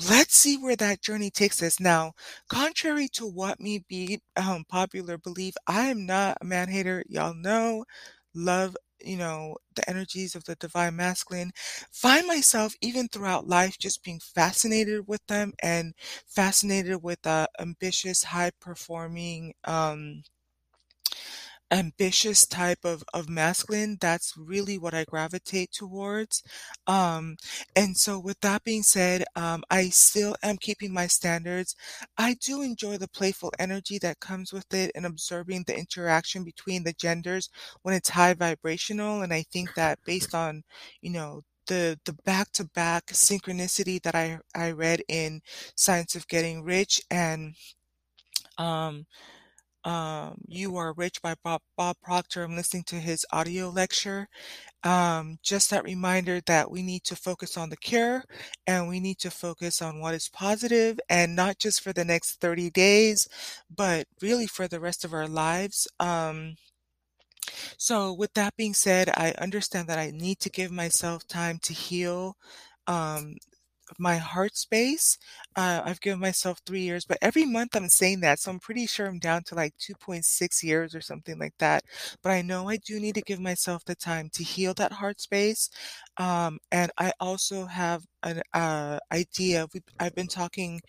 let's 0.08 0.34
see 0.36 0.56
where 0.56 0.76
that 0.76 1.02
journey 1.02 1.30
takes 1.30 1.62
us. 1.62 1.80
Now, 1.80 2.12
contrary 2.48 3.08
to 3.14 3.26
what 3.26 3.60
may 3.60 3.82
be 3.88 4.20
um, 4.36 4.64
popular 4.68 5.18
belief, 5.18 5.54
I 5.66 5.86
am 5.86 6.06
not 6.06 6.38
a 6.40 6.44
man 6.44 6.68
hater. 6.68 7.04
Y'all 7.08 7.34
know, 7.34 7.84
love, 8.34 8.76
you 9.04 9.16
know, 9.16 9.56
the 9.74 9.88
energies 9.88 10.34
of 10.34 10.44
the 10.44 10.54
divine 10.56 10.96
masculine. 10.96 11.50
Find 11.92 12.26
myself 12.26 12.74
even 12.80 13.08
throughout 13.08 13.46
life 13.48 13.78
just 13.78 14.02
being 14.04 14.20
fascinated 14.20 15.06
with 15.08 15.26
them 15.26 15.52
and 15.62 15.94
fascinated 16.26 17.02
with 17.02 17.26
uh, 17.26 17.46
ambitious, 17.58 18.24
high 18.24 18.52
performing, 18.60 19.54
um, 19.64 20.22
ambitious 21.70 22.46
type 22.46 22.84
of 22.84 23.04
of 23.14 23.28
masculine, 23.28 23.96
that's 24.00 24.34
really 24.36 24.78
what 24.78 24.94
I 24.94 25.04
gravitate 25.04 25.72
towards. 25.72 26.42
Um, 26.86 27.36
and 27.76 27.96
so 27.96 28.18
with 28.18 28.40
that 28.40 28.64
being 28.64 28.82
said, 28.82 29.24
um, 29.36 29.62
I 29.70 29.88
still 29.90 30.34
am 30.42 30.56
keeping 30.58 30.92
my 30.92 31.06
standards. 31.06 31.76
I 32.18 32.34
do 32.34 32.62
enjoy 32.62 32.96
the 32.98 33.08
playful 33.08 33.52
energy 33.58 33.98
that 33.98 34.20
comes 34.20 34.52
with 34.52 34.72
it 34.74 34.90
and 34.94 35.06
observing 35.06 35.64
the 35.66 35.78
interaction 35.78 36.44
between 36.44 36.84
the 36.84 36.92
genders 36.92 37.48
when 37.82 37.94
it's 37.94 38.10
high 38.10 38.34
vibrational. 38.34 39.22
And 39.22 39.32
I 39.32 39.42
think 39.52 39.74
that 39.74 39.98
based 40.04 40.34
on, 40.34 40.62
you 41.00 41.10
know, 41.10 41.42
the 41.66 41.98
the 42.04 42.12
back-to-back 42.24 43.06
synchronicity 43.08 44.02
that 44.02 44.14
I 44.14 44.38
I 44.54 44.72
read 44.72 45.02
in 45.08 45.42
Science 45.76 46.14
of 46.16 46.26
Getting 46.28 46.62
Rich 46.64 47.00
and 47.10 47.54
um 48.58 49.06
um, 49.84 50.36
You 50.46 50.76
Are 50.76 50.92
Rich 50.92 51.22
by 51.22 51.34
Bob, 51.42 51.62
Bob 51.76 51.96
Proctor. 52.02 52.42
I'm 52.42 52.56
listening 52.56 52.84
to 52.88 52.96
his 52.96 53.24
audio 53.32 53.68
lecture. 53.68 54.28
Um, 54.82 55.38
just 55.42 55.70
that 55.70 55.84
reminder 55.84 56.40
that 56.46 56.70
we 56.70 56.82
need 56.82 57.04
to 57.04 57.16
focus 57.16 57.56
on 57.56 57.70
the 57.70 57.76
cure 57.76 58.24
and 58.66 58.88
we 58.88 59.00
need 59.00 59.18
to 59.18 59.30
focus 59.30 59.82
on 59.82 60.00
what 60.00 60.14
is 60.14 60.28
positive 60.32 60.98
and 61.08 61.36
not 61.36 61.58
just 61.58 61.82
for 61.82 61.92
the 61.92 62.04
next 62.04 62.40
30 62.40 62.70
days, 62.70 63.28
but 63.74 64.06
really 64.22 64.46
for 64.46 64.68
the 64.68 64.80
rest 64.80 65.04
of 65.04 65.12
our 65.12 65.28
lives. 65.28 65.86
Um, 65.98 66.54
so, 67.78 68.12
with 68.12 68.34
that 68.34 68.56
being 68.56 68.74
said, 68.74 69.10
I 69.10 69.34
understand 69.38 69.88
that 69.88 69.98
I 69.98 70.10
need 70.12 70.38
to 70.40 70.50
give 70.50 70.70
myself 70.70 71.26
time 71.26 71.58
to 71.62 71.72
heal. 71.72 72.36
Um, 72.86 73.36
my 73.98 74.16
heart 74.16 74.56
space. 74.56 75.18
Uh, 75.56 75.82
I've 75.84 76.00
given 76.00 76.20
myself 76.20 76.60
three 76.66 76.82
years, 76.82 77.04
but 77.04 77.18
every 77.22 77.44
month 77.44 77.74
I'm 77.76 77.88
saying 77.88 78.20
that. 78.20 78.38
So 78.40 78.50
I'm 78.50 78.60
pretty 78.60 78.86
sure 78.86 79.06
I'm 79.06 79.18
down 79.18 79.42
to 79.44 79.54
like 79.54 79.74
2.6 79.78 80.62
years 80.62 80.94
or 80.94 81.00
something 81.00 81.38
like 81.38 81.54
that. 81.58 81.84
But 82.22 82.30
I 82.32 82.42
know 82.42 82.68
I 82.68 82.76
do 82.78 83.00
need 83.00 83.14
to 83.16 83.22
give 83.22 83.40
myself 83.40 83.84
the 83.84 83.94
time 83.94 84.28
to 84.34 84.44
heal 84.44 84.74
that 84.74 84.92
heart 84.92 85.20
space. 85.20 85.68
Um, 86.16 86.58
and 86.72 86.90
I 86.98 87.12
also 87.20 87.66
have 87.66 88.04
an 88.22 88.42
uh, 88.54 88.98
idea. 89.12 89.66
We, 89.74 89.80
I've 89.98 90.14
been 90.14 90.28
talking 90.28 90.80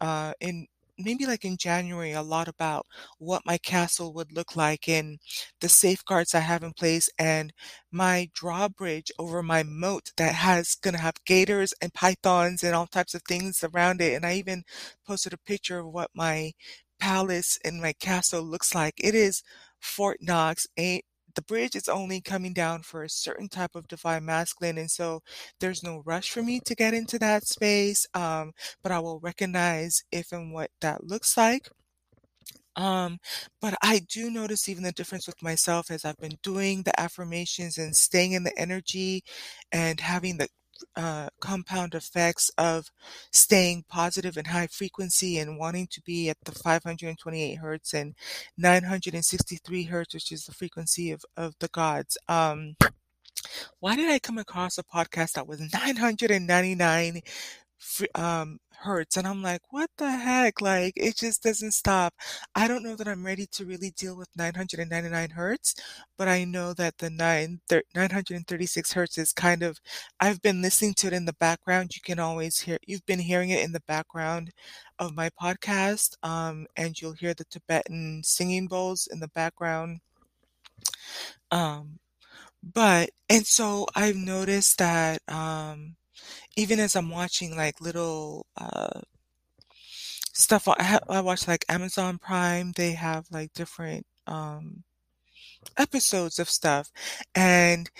uh, 0.00 0.32
in 0.40 0.66
maybe 0.98 1.26
like 1.26 1.44
in 1.44 1.56
January 1.56 2.12
a 2.12 2.22
lot 2.22 2.48
about 2.48 2.86
what 3.18 3.42
my 3.46 3.58
castle 3.58 4.12
would 4.14 4.32
look 4.32 4.56
like 4.56 4.88
and 4.88 5.18
the 5.60 5.68
safeguards 5.68 6.34
I 6.34 6.40
have 6.40 6.62
in 6.62 6.72
place 6.72 7.08
and 7.18 7.52
my 7.90 8.30
drawbridge 8.34 9.10
over 9.18 9.42
my 9.42 9.62
moat 9.62 10.12
that 10.16 10.34
has 10.34 10.74
gonna 10.74 10.98
have 10.98 11.22
gators 11.24 11.72
and 11.80 11.92
pythons 11.94 12.62
and 12.62 12.74
all 12.74 12.86
types 12.86 13.14
of 13.14 13.22
things 13.22 13.62
around 13.64 14.00
it. 14.00 14.14
And 14.14 14.24
I 14.26 14.34
even 14.34 14.64
posted 15.06 15.32
a 15.32 15.38
picture 15.38 15.78
of 15.78 15.86
what 15.92 16.10
my 16.14 16.52
palace 16.98 17.58
and 17.64 17.80
my 17.80 17.92
castle 17.94 18.42
looks 18.42 18.74
like. 18.74 18.94
It 18.98 19.14
is 19.14 19.42
Fort 19.80 20.18
Knox, 20.22 20.66
a 20.78 21.02
the 21.36 21.42
bridge 21.42 21.76
is 21.76 21.88
only 21.88 22.20
coming 22.20 22.52
down 22.52 22.82
for 22.82 23.02
a 23.04 23.08
certain 23.08 23.48
type 23.48 23.74
of 23.76 23.88
divine 23.88 24.24
masculine, 24.24 24.78
and 24.78 24.90
so 24.90 25.22
there's 25.60 25.82
no 25.82 26.02
rush 26.04 26.30
for 26.30 26.42
me 26.42 26.60
to 26.66 26.74
get 26.74 26.94
into 26.94 27.18
that 27.20 27.46
space. 27.46 28.06
Um, 28.14 28.52
but 28.82 28.92
I 28.92 28.98
will 29.00 29.20
recognize 29.20 30.02
if 30.12 30.32
and 30.32 30.52
what 30.52 30.70
that 30.80 31.04
looks 31.04 31.36
like. 31.36 31.68
Um, 32.76 33.18
but 33.60 33.74
I 33.82 34.00
do 34.08 34.30
notice 34.30 34.68
even 34.68 34.82
the 34.82 34.92
difference 34.92 35.26
with 35.26 35.42
myself 35.42 35.90
as 35.90 36.04
I've 36.04 36.18
been 36.18 36.38
doing 36.42 36.82
the 36.82 36.98
affirmations 37.00 37.78
and 37.78 37.96
staying 37.96 38.32
in 38.32 38.44
the 38.44 38.58
energy 38.58 39.24
and 39.72 39.98
having 40.00 40.36
the 40.36 40.48
uh, 40.96 41.28
compound 41.40 41.94
effects 41.94 42.50
of 42.58 42.90
staying 43.30 43.84
positive 43.88 44.36
and 44.36 44.48
high 44.48 44.66
frequency 44.66 45.38
and 45.38 45.58
wanting 45.58 45.88
to 45.90 46.00
be 46.02 46.28
at 46.28 46.36
the 46.44 46.52
528 46.52 47.54
hertz 47.56 47.94
and 47.94 48.14
963 48.56 49.84
hertz, 49.84 50.14
which 50.14 50.32
is 50.32 50.44
the 50.44 50.54
frequency 50.54 51.10
of, 51.10 51.24
of 51.36 51.54
the 51.60 51.68
gods. 51.68 52.16
Um, 52.28 52.76
why 53.80 53.96
did 53.96 54.10
I 54.10 54.18
come 54.18 54.38
across 54.38 54.78
a 54.78 54.84
podcast 54.84 55.32
that 55.32 55.46
was 55.46 55.60
999 55.60 57.20
um, 58.14 58.58
hertz? 58.78 59.16
And 59.16 59.26
I'm 59.26 59.42
like, 59.42 59.62
what 59.70 59.90
the 59.98 60.10
heck? 60.10 60.60
Like, 60.60 60.94
it 60.96 61.16
just 61.16 61.42
doesn't 61.42 61.72
stop. 61.72 62.14
I 62.54 62.68
don't 62.68 62.82
know 62.82 62.96
that 62.96 63.08
I'm 63.08 63.24
ready 63.24 63.46
to 63.52 63.64
really 63.64 63.90
deal 63.96 64.16
with 64.16 64.28
999 64.36 65.30
hertz, 65.30 65.74
but 66.16 66.28
I 66.28 66.44
know 66.44 66.72
that 66.74 66.98
the 66.98 67.10
9, 67.10 67.60
936 67.94 68.92
hertz 68.92 69.18
is 69.18 69.32
kind 69.32 69.62
of, 69.62 69.78
I've 70.20 70.42
been 70.42 70.62
listening 70.62 70.94
to 70.94 71.08
it 71.08 71.12
in 71.12 71.24
the 71.24 71.32
background. 71.34 71.94
You 71.94 72.02
can 72.02 72.18
always 72.18 72.60
hear, 72.60 72.78
you've 72.86 73.06
been 73.06 73.20
hearing 73.20 73.50
it 73.50 73.64
in 73.64 73.72
the 73.72 73.82
background 73.86 74.52
of 74.98 75.14
my 75.14 75.30
podcast, 75.40 76.16
um, 76.22 76.66
and 76.76 77.00
you'll 77.00 77.12
hear 77.12 77.34
the 77.34 77.44
Tibetan 77.44 78.22
singing 78.24 78.66
bowls 78.66 79.08
in 79.12 79.20
the 79.20 79.28
background. 79.28 80.00
Um, 81.50 81.98
but, 82.62 83.10
and 83.28 83.46
so 83.46 83.86
I've 83.94 84.16
noticed 84.16 84.78
that, 84.78 85.22
um, 85.28 85.96
even 86.56 86.80
as 86.80 86.96
I'm 86.96 87.10
watching 87.10 87.56
like 87.56 87.80
little 87.80 88.46
uh, 88.56 89.00
stuff, 90.32 90.68
I, 90.68 90.82
ha- 90.82 91.00
I 91.08 91.20
watch 91.20 91.48
like 91.48 91.64
Amazon 91.68 92.18
Prime. 92.18 92.72
They 92.76 92.92
have 92.92 93.26
like 93.30 93.52
different 93.54 94.06
um, 94.26 94.84
episodes 95.78 96.38
of 96.38 96.50
stuff, 96.50 96.90
and 97.34 97.90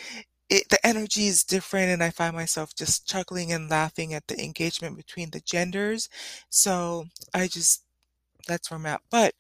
it, 0.50 0.68
the 0.70 0.84
energy 0.86 1.28
is 1.28 1.44
different, 1.44 1.90
and 1.90 2.02
I 2.04 2.10
find 2.10 2.36
myself 2.36 2.74
just 2.76 3.08
chuckling 3.08 3.52
and 3.52 3.70
laughing 3.70 4.14
at 4.14 4.28
the 4.28 4.42
engagement 4.42 4.96
between 4.98 5.30
the 5.32 5.40
genders. 5.40 6.08
So 6.50 7.06
I 7.34 7.48
just 7.48 7.84
that's 8.46 8.70
where 8.70 8.78
I'm 8.78 8.86
at. 8.86 9.00
But 9.10 9.34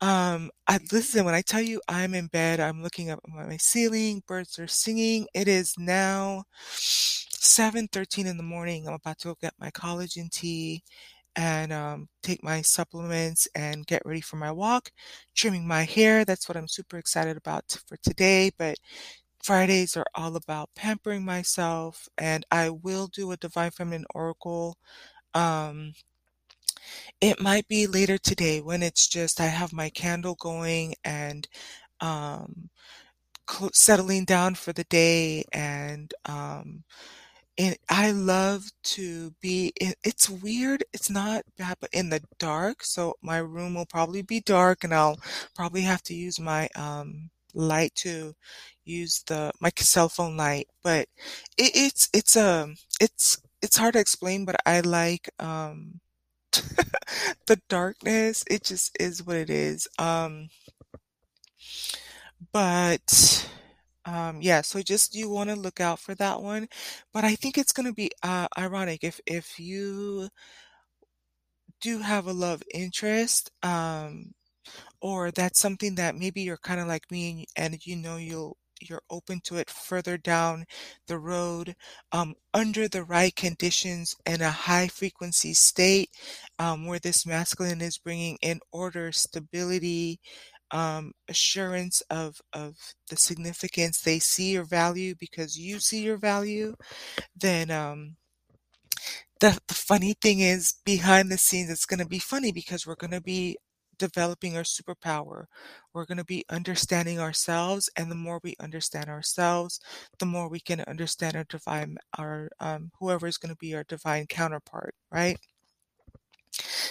um, 0.00 0.50
I 0.68 0.78
listen 0.92 1.24
when 1.24 1.34
I 1.34 1.42
tell 1.42 1.60
you 1.62 1.80
I'm 1.88 2.14
in 2.14 2.26
bed. 2.28 2.60
I'm 2.60 2.82
looking 2.82 3.10
up 3.10 3.20
at 3.24 3.30
my 3.48 3.56
ceiling. 3.58 4.22
Birds 4.26 4.58
are 4.58 4.66
singing. 4.66 5.26
It 5.34 5.48
is 5.48 5.74
now 5.78 6.44
7:13 6.74 8.26
in 8.26 8.36
the 8.36 8.42
morning. 8.42 8.86
I'm 8.88 8.94
about 8.94 9.18
to 9.20 9.28
go 9.28 9.36
get 9.40 9.54
my 9.58 9.70
collagen 9.70 10.30
tea 10.30 10.82
and 11.36 11.72
um, 11.72 12.08
take 12.22 12.42
my 12.44 12.62
supplements 12.62 13.48
and 13.54 13.86
get 13.86 14.02
ready 14.04 14.20
for 14.20 14.36
my 14.36 14.52
walk. 14.52 14.90
Trimming 15.34 15.66
my 15.66 15.84
hair. 15.84 16.24
That's 16.24 16.48
what 16.48 16.56
I'm 16.56 16.68
super 16.68 16.98
excited 16.98 17.36
about 17.36 17.64
for 17.88 17.96
today. 18.02 18.50
But 18.58 18.76
Fridays 19.42 19.96
are 19.96 20.06
all 20.14 20.36
about 20.36 20.70
pampering 20.76 21.24
myself, 21.24 22.08
and 22.16 22.46
I 22.50 22.70
will 22.70 23.08
do 23.08 23.32
a 23.32 23.36
Divine 23.36 23.72
Feminine 23.72 24.06
Oracle. 24.14 24.76
Um, 25.34 25.94
it 27.20 27.40
might 27.40 27.68
be 27.68 27.86
later 27.86 28.18
today 28.18 28.60
when 28.60 28.82
it's 28.82 29.06
just 29.08 29.40
I 29.40 29.46
have 29.46 29.72
my 29.72 29.90
candle 29.90 30.34
going 30.36 30.94
and 31.04 31.48
um, 32.00 32.70
settling 33.72 34.24
down 34.24 34.54
for 34.54 34.72
the 34.72 34.84
day 34.84 35.44
and 35.52 36.12
um, 36.26 36.84
and 37.58 37.76
I 37.90 38.12
love 38.12 38.64
to 38.84 39.32
be 39.42 39.72
in, 39.80 39.94
it's 40.04 40.30
weird, 40.30 40.84
it's 40.92 41.10
not 41.10 41.44
bad, 41.58 41.76
but 41.80 41.90
in 41.92 42.10
the 42.10 42.22
dark. 42.38 42.84
So 42.84 43.14
my 43.22 43.38
room 43.38 43.74
will 43.74 43.86
probably 43.86 44.22
be 44.22 44.40
dark 44.40 44.84
and 44.84 44.94
I'll 44.94 45.18
probably 45.54 45.82
have 45.82 46.02
to 46.04 46.14
use 46.14 46.40
my 46.40 46.68
um 46.76 47.30
light 47.54 47.94
to 47.96 48.34
use 48.84 49.22
the 49.26 49.52
my 49.60 49.70
cell 49.78 50.08
phone 50.08 50.36
light. 50.36 50.68
But 50.82 51.08
it, 51.58 51.72
it's 51.74 52.08
it's 52.14 52.36
um 52.36 52.76
it's 53.00 53.40
it's 53.62 53.76
hard 53.78 53.94
to 53.94 54.00
explain, 54.00 54.44
but 54.46 54.56
I 54.66 54.80
like 54.80 55.30
um 55.38 56.00
the 57.46 57.60
darkness. 57.68 58.44
It 58.50 58.64
just 58.64 58.96
is 59.00 59.24
what 59.24 59.36
it 59.36 59.50
is. 59.50 59.88
Um 59.98 60.48
but 62.52 63.48
Um, 64.06 64.42
yeah, 64.42 64.62
so 64.62 64.82
just 64.82 65.14
you 65.14 65.28
wanna 65.30 65.56
look 65.56 65.80
out 65.80 65.98
for 66.00 66.14
that 66.16 66.42
one, 66.42 66.68
but 67.12 67.24
I 67.24 67.36
think 67.36 67.58
it's 67.58 67.72
gonna 67.72 67.92
be, 67.94 68.10
uh, 68.22 68.48
ironic 68.58 69.04
if 69.04 69.20
if 69.26 69.58
you 69.60 70.28
do 71.80 71.98
have 71.98 72.26
a 72.26 72.32
love 72.32 72.62
interest, 72.72 73.50
um, 73.62 74.32
or 75.02 75.30
that's 75.32 75.60
something 75.60 75.96
that 75.96 76.16
maybe 76.16 76.42
you're 76.42 76.58
kinda 76.58 76.86
like 76.86 77.10
me 77.10 77.46
and 77.56 77.74
and 77.74 77.86
you 77.86 77.96
know 77.96 78.16
you'll 78.18 78.56
you're 78.88 79.02
open 79.10 79.40
to 79.44 79.56
it 79.56 79.70
further 79.70 80.16
down 80.18 80.64
the 81.06 81.18
road, 81.18 81.74
um, 82.12 82.34
under 82.54 82.88
the 82.88 83.04
right 83.04 83.34
conditions 83.36 84.14
in 84.26 84.40
a 84.42 84.50
high 84.50 84.88
frequency 84.88 85.54
state, 85.54 86.10
um, 86.58 86.86
where 86.86 86.98
this 86.98 87.26
masculine 87.26 87.80
is 87.80 87.98
bringing 87.98 88.38
in 88.42 88.60
order, 88.72 89.12
stability, 89.12 90.20
um, 90.72 91.12
assurance 91.28 92.02
of 92.10 92.40
of 92.54 92.76
the 93.10 93.16
significance 93.16 94.00
they 94.00 94.18
see 94.18 94.52
your 94.52 94.64
value 94.64 95.14
because 95.18 95.56
you 95.58 95.78
see 95.80 96.02
your 96.02 96.16
value, 96.18 96.74
then, 97.36 97.70
um 97.70 98.16
the 99.40 99.58
the 99.68 99.74
funny 99.74 100.14
thing 100.20 100.40
is 100.40 100.74
behind 100.84 101.30
the 101.30 101.38
scenes, 101.38 101.70
it's 101.70 101.86
gonna 101.86 102.06
be 102.06 102.18
funny 102.18 102.52
because 102.52 102.86
we're 102.86 102.94
gonna 102.96 103.20
be 103.20 103.56
developing 104.02 104.56
our 104.56 104.64
superpower. 104.64 105.46
We're 105.94 106.06
gonna 106.06 106.24
be 106.24 106.44
understanding 106.50 107.20
ourselves, 107.20 107.88
and 107.96 108.10
the 108.10 108.16
more 108.16 108.40
we 108.42 108.56
understand 108.60 109.08
ourselves, 109.08 109.80
the 110.18 110.26
more 110.26 110.48
we 110.48 110.60
can 110.60 110.80
understand 110.82 111.36
our 111.36 111.44
divine 111.44 111.98
our, 112.18 112.50
um, 112.60 112.90
whoever 113.00 113.26
is 113.28 113.38
gonna 113.38 113.56
be 113.56 113.74
our 113.74 113.84
divine 113.84 114.26
counterpart, 114.26 114.94
right? 115.10 115.38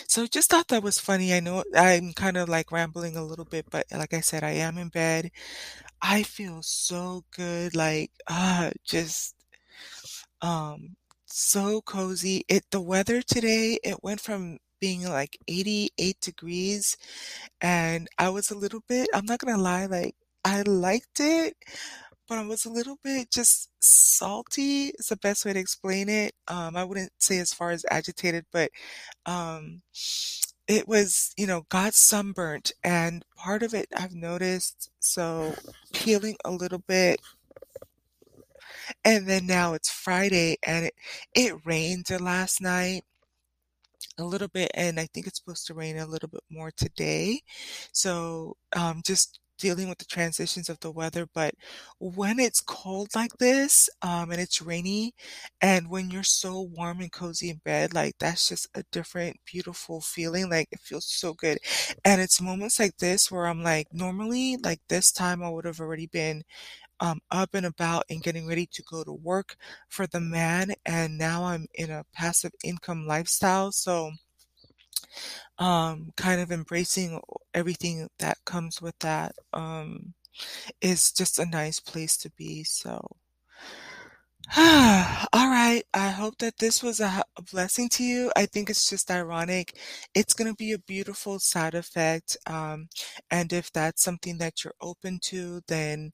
So 0.08 0.28
just 0.28 0.50
thought 0.50 0.68
that 0.70 0.84
was 0.84 1.00
funny. 1.00 1.34
I 1.34 1.40
know 1.40 1.64
I'm 1.76 2.14
kinda, 2.14 2.46
like, 2.46 2.72
rambling 2.72 3.18
a 3.18 3.24
little 3.24 3.46
bit, 3.46 3.66
but 3.70 3.86
like 3.92 4.14
I 4.14 4.22
said, 4.22 4.44
I 4.44 4.52
am 4.52 4.78
in 4.78 4.90
bed. 4.90 5.32
I 6.02 6.24
feel 6.24 6.62
so 6.64 7.26
good, 7.32 7.76
like, 7.76 8.12
ah, 8.30 8.72
just 8.86 9.36
um, 10.42 10.96
so 11.26 11.82
cozy. 11.82 12.44
It 12.48 12.66
the 12.72 12.82
weather 12.82 13.22
today, 13.22 13.80
it 13.84 14.04
went 14.04 14.22
from 14.22 14.58
being, 14.82 15.06
like, 15.10 15.38
88 15.48 16.20
degrees, 16.22 16.98
and 17.62 18.10
I 18.20 18.30
was 18.30 18.52
a 18.52 18.58
little 18.58 18.82
bit 18.90 19.10
I'm 19.16 19.26
not 19.26 19.40
gonna 19.40 19.58
lie, 19.62 19.86
like, 19.88 20.16
I 20.46 20.64
liked 20.64 21.20
it, 21.22 21.56
but 22.28 22.38
I 22.40 22.46
was 22.48 22.66
a 22.66 22.70
little 22.72 22.98
bit 23.04 23.32
just 23.32 23.70
salty 23.82 24.90
is 25.00 25.08
the 25.08 25.18
best 25.18 25.46
way 25.46 25.54
to 25.54 25.60
explain 25.60 26.10
it. 26.10 26.34
Um, 26.48 26.76
I 26.78 26.84
wouldn't 26.86 27.12
say 27.20 27.40
as 27.40 27.54
far 27.54 27.72
as 27.72 27.86
agitated, 27.92 28.46
but, 28.52 28.72
um, 29.26 29.82
it 30.68 30.88
was, 30.88 31.34
you 31.38 31.48
know, 31.48 31.64
got 31.70 31.94
sunburnt, 31.96 32.72
and 32.84 33.26
part 33.38 33.64
of 33.64 33.74
it 33.74 33.88
I've 33.98 34.14
noticed, 34.16 34.90
so 35.00 35.56
peeling 35.94 36.38
a 36.46 36.52
little 36.52 36.80
bit 36.80 37.20
and 39.06 39.28
then 39.28 39.46
now 39.48 39.74
it's 39.74 39.90
Friday, 39.90 40.58
and 40.64 40.86
it 40.86 40.94
it 41.36 41.66
rained 41.66 42.10
last 42.20 42.62
night 42.62 43.04
a 44.18 44.24
little 44.24 44.48
bit, 44.50 44.72
and 44.76 45.00
I 45.00 45.08
think 45.14 45.28
it's 45.28 45.40
supposed 45.40 45.68
to 45.68 45.74
rain 45.74 45.98
a 45.98 46.06
little 46.08 46.30
bit 46.30 46.42
more 46.50 46.72
today. 46.72 47.42
So, 47.94 48.56
um, 48.76 49.02
just 49.06 49.40
dealing 49.60 49.88
with 49.90 50.00
the 50.00 50.06
transitions 50.06 50.70
of 50.70 50.80
the 50.80 50.92
weather, 50.92 51.28
but 51.36 51.54
when 52.00 52.40
it's 52.40 52.62
cold 52.62 53.10
like 53.16 53.32
this, 53.40 53.90
um, 54.02 54.32
and 54.32 54.42
it's 54.42 54.62
rainy, 54.62 55.14
and 55.62 55.88
when 55.90 56.10
you're 56.10 56.24
so 56.24 56.62
warm 56.76 57.00
and 57.02 57.12
cozy 57.12 57.50
in 57.50 57.58
bed, 57.64 57.94
like, 57.94 58.16
that's 58.20 58.50
just 58.50 58.68
a 58.76 58.84
different 58.92 59.38
beautiful 59.46 60.02
feeling, 60.02 60.50
like, 60.50 60.68
it 60.72 60.80
feels 60.80 61.06
so 61.06 61.34
good. 61.36 61.60
And 62.06 62.22
it's 62.22 62.42
moments 62.42 62.80
like 62.80 62.98
this 62.98 63.30
where 63.32 63.46
I'm 63.48 63.62
like, 63.64 63.88
normally, 63.94 64.58
like, 64.64 64.80
this 64.90 65.12
time 65.12 65.44
I 65.44 65.50
would 65.50 65.66
have 65.66 65.80
already 65.80 66.08
been, 66.08 66.44
um, 67.02 67.20
up 67.32 67.54
and 67.54 67.66
about 67.66 68.06
and 68.10 68.24
getting 68.24 68.48
ready 68.48 68.68
to 68.74 68.84
go 68.84 69.04
to 69.04 69.12
work 69.14 69.58
for 69.90 70.08
the 70.08 70.22
man, 70.22 70.74
and 70.86 71.18
now 71.18 71.44
I'm 71.46 71.68
in 71.76 71.90
a 71.92 72.06
passive 72.14 72.54
income 72.64 73.06
lifestyle, 73.08 73.72
so 73.72 74.12
um, 75.60 76.12
kind 76.18 76.42
of 76.42 76.52
embracing 76.52 77.20
everything 77.54 78.10
that 78.20 78.38
comes 78.46 78.82
with 78.82 78.98
that, 79.00 79.34
um, 79.54 80.14
is 80.82 81.12
just 81.12 81.40
a 81.40 81.46
nice 81.46 81.80
place 81.80 82.18
to 82.18 82.30
be, 82.32 82.64
so 82.64 83.18
Alright, 84.58 85.84
I 85.94 86.10
hope 86.10 86.38
that 86.40 86.58
this 86.60 86.84
was 86.84 87.00
a 87.00 87.24
blessing 87.52 87.88
to 87.90 88.04
you. 88.04 88.32
I 88.36 88.46
think 88.48 88.70
it's 88.70 88.90
just 88.90 89.10
ironic. 89.12 89.78
It's 90.16 90.34
gonna 90.34 90.56
be 90.56 90.74
a 90.74 90.80
beautiful 90.80 91.40
side 91.40 91.76
effect, 91.76 92.38
um, 92.48 92.90
and 93.30 93.54
if 93.54 93.72
that's 93.72 94.04
something 94.04 94.38
that 94.40 94.64
you're 94.64 94.74
open 94.82 95.20
to, 95.26 95.62
then, 95.68 96.12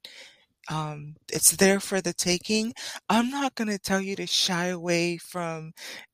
um, 0.70 1.16
it's 1.32 1.52
there 1.58 1.80
for 1.80 2.02
the 2.02 2.14
taking. 2.14 2.74
I'm 3.10 3.30
not 3.30 3.56
gonna 3.56 3.78
tell 3.80 4.02
you 4.02 4.16
to 4.18 4.28
shy 4.28 4.68
away 4.68 5.18
from, 5.18 5.74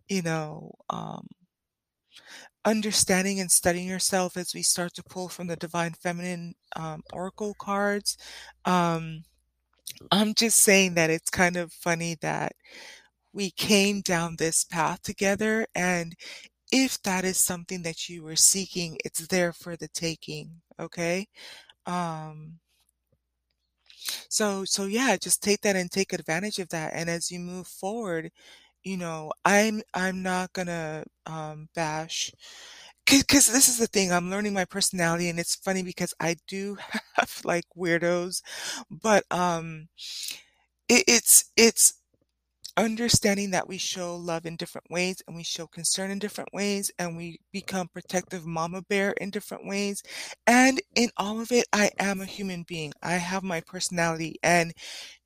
you 0.10 0.22
know, 0.22 0.74
um 0.90 1.28
understanding 2.66 3.40
and 3.40 3.52
studying 3.52 3.88
yourself 3.88 4.38
as 4.38 4.54
we 4.54 4.62
start 4.62 4.94
to 4.96 5.04
pull 5.04 5.28
from 5.30 5.48
the 5.48 5.56
divine 5.56 5.94
feminine, 5.94 6.54
um, 6.76 7.02
oracle 7.12 7.54
cards. 7.60 8.18
Um, 8.66 9.24
I'm 10.12 10.34
just 10.36 10.60
saying 10.60 10.96
that 10.96 11.10
it's 11.12 11.30
kind 11.32 11.58
of 11.58 11.74
funny 11.74 12.18
that 12.22 12.54
we 13.34 13.52
came 13.52 14.02
down 14.02 14.38
this 14.38 14.66
path 14.66 15.02
together, 15.04 15.68
and 15.76 16.16
if 16.72 17.02
that 17.04 17.26
is 17.26 17.38
something 17.44 17.84
that 17.84 18.10
you 18.10 18.24
were 18.24 18.36
seeking, 18.38 18.98
it's 19.06 19.28
there 19.28 19.54
for 19.54 19.78
the 19.78 19.90
taking, 19.90 20.62
okay? 20.80 21.28
Um 21.88 22.60
so 24.30 24.66
so, 24.66 24.86
yeah, 24.86 25.18
just 25.18 25.44
take 25.44 25.62
that 25.62 25.76
and 25.76 25.92
take 25.92 26.14
advantage 26.14 26.60
of 26.60 26.70
that, 26.70 26.94
and 26.96 27.10
as 27.10 27.32
you 27.32 27.40
move 27.40 27.68
forward, 27.68 28.32
you 28.84 28.98
know, 28.98 29.32
I'm 29.46 29.82
I'm 29.94 30.24
not 30.24 30.54
gonna, 30.54 31.06
um, 31.26 31.70
bash 31.76 32.32
because 33.08 33.48
this 33.52 33.68
is 33.70 33.78
the 33.80 33.88
thing, 33.88 34.12
I'm 34.14 34.30
learning 34.32 34.54
my 34.54 34.66
personality, 34.66 35.30
and 35.30 35.40
it's 35.40 35.56
funny 35.56 35.84
because 35.84 36.14
I 36.20 36.38
do 36.48 36.78
have, 37.16 37.42
like, 37.46 37.66
weirdos, 37.78 38.42
but, 38.92 39.26
um, 39.32 39.90
it 40.90 41.04
it's 41.08 41.46
it's 41.58 41.96
understanding 42.78 43.52
that 43.52 43.68
we 43.70 43.78
show 43.78 44.16
love 44.18 44.46
in 44.46 44.58
different 44.58 44.90
ways, 44.92 45.22
and 45.28 45.36
we 45.38 45.44
show 45.44 45.68
concern 45.68 46.12
in 46.12 46.20
different 46.20 46.50
ways, 46.54 46.92
and 47.00 47.18
we 47.18 47.40
become 47.54 47.90
protective 47.90 48.46
mama 48.48 48.82
bear 48.84 49.12
in 49.14 49.32
different 49.32 49.68
ways, 49.68 50.04
and 50.48 50.82
in 50.96 51.10
all 51.18 51.42
of 51.42 51.52
it, 51.52 51.68
I 51.74 51.92
am 52.00 52.22
a 52.22 52.26
human 52.26 52.64
being. 52.64 52.94
I 53.02 53.14
have 53.14 53.44
my 53.44 53.62
personality, 53.62 54.38
and 54.44 54.74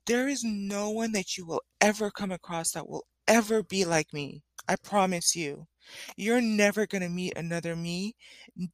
there 0.06 0.28
is 0.28 0.44
no 0.44 0.90
one 0.90 1.12
that 1.12 1.36
you 1.36 1.46
will 1.46 1.62
ever 1.80 2.10
come 2.10 2.32
across 2.32 2.72
that 2.72 2.88
will 2.88 3.06
ever 3.28 3.62
be 3.62 3.84
like 3.84 4.12
me. 4.12 4.42
I 4.68 4.76
promise 4.76 5.36
you. 5.36 5.66
You're 6.16 6.40
never 6.42 6.86
gonna 6.86 7.08
meet 7.10 7.36
another 7.36 7.76
me. 7.76 8.14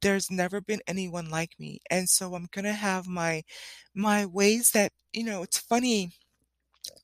There's 0.01 0.31
never 0.31 0.61
been 0.61 0.81
anyone 0.87 1.29
like 1.29 1.53
me, 1.59 1.79
and 1.89 2.09
so 2.09 2.35
I'm 2.35 2.47
gonna 2.51 2.73
have 2.73 3.07
my 3.07 3.43
my 3.95 4.25
ways 4.25 4.71
that 4.71 4.91
you 5.13 5.23
know, 5.25 5.43
it's 5.43 5.59
funny 5.59 6.11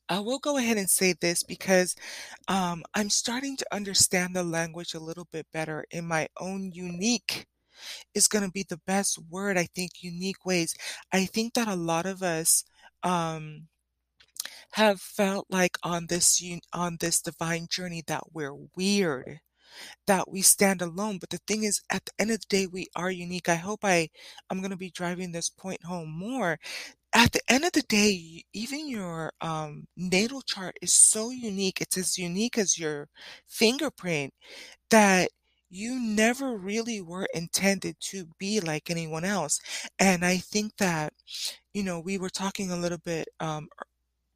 I 0.08 0.18
will 0.20 0.38
go 0.38 0.56
ahead 0.58 0.76
and 0.76 0.88
say 0.90 1.14
this 1.14 1.42
because, 1.42 1.94
um, 2.48 2.82
I'm 2.94 3.10
starting 3.10 3.56
to 3.58 3.66
understand 3.72 4.34
the 4.36 4.44
language 4.44 4.94
a 4.94 5.00
little 5.00 5.26
bit 5.32 5.46
better 5.52 5.84
in 5.90 6.06
my 6.06 6.28
own 6.40 6.70
unique 6.72 7.46
is 8.14 8.28
gonna 8.28 8.50
be 8.50 8.64
the 8.68 8.80
best 8.86 9.18
word, 9.30 9.58
I 9.58 9.66
think, 9.74 10.02
unique 10.02 10.44
ways. 10.44 10.74
I 11.12 11.26
think 11.26 11.54
that 11.54 11.68
a 11.68 11.76
lot 11.76 12.06
of 12.06 12.22
us, 12.22 12.64
um 13.02 13.68
have 14.72 15.00
felt 15.00 15.46
like 15.50 15.76
on 15.82 16.06
this 16.08 16.42
on 16.72 16.96
this 17.00 17.20
divine 17.20 17.66
journey 17.70 18.02
that 18.06 18.22
we're 18.32 18.54
weird, 18.76 19.40
that 20.06 20.30
we 20.30 20.42
stand 20.42 20.82
alone, 20.82 21.18
but 21.18 21.30
the 21.30 21.40
thing 21.46 21.64
is, 21.64 21.80
at 21.90 22.04
the 22.06 22.12
end 22.20 22.30
of 22.32 22.40
the 22.40 22.46
day, 22.48 22.66
we 22.68 22.88
are 22.96 23.10
unique. 23.10 23.48
I 23.48 23.56
hope 23.56 23.80
I 23.84 24.10
I'm 24.50 24.62
gonna 24.62 24.76
be 24.76 24.90
driving 24.90 25.32
this 25.32 25.50
point 25.50 25.84
home 25.84 26.10
more. 26.10 26.58
At 27.14 27.32
the 27.32 27.42
end 27.48 27.64
of 27.64 27.72
the 27.72 27.82
day, 27.82 28.44
even 28.54 28.88
your, 28.88 29.32
um, 29.40 29.86
natal 29.96 30.42
chart 30.42 30.76
is 30.82 30.94
so 30.94 31.30
unique, 31.30 31.80
it's 31.80 31.98
as 31.98 32.18
unique 32.18 32.58
as 32.58 32.78
your 32.78 33.08
fingerprint, 33.48 34.34
that 34.90 35.30
you 35.72 36.00
never 36.00 36.56
really 36.58 37.02
were 37.02 37.28
intended 37.34 37.96
to 38.10 38.26
be 38.38 38.60
like 38.60 38.90
anyone 38.90 39.24
else, 39.26 39.60
and 40.00 40.24
I 40.26 40.38
think 40.38 40.76
that, 40.78 41.14
you 41.74 41.82
know, 41.84 42.00
we 42.00 42.18
were 42.18 42.30
talking 42.30 42.70
a 42.72 42.76
little 42.78 42.98
bit, 43.04 43.28
um, 43.40 43.68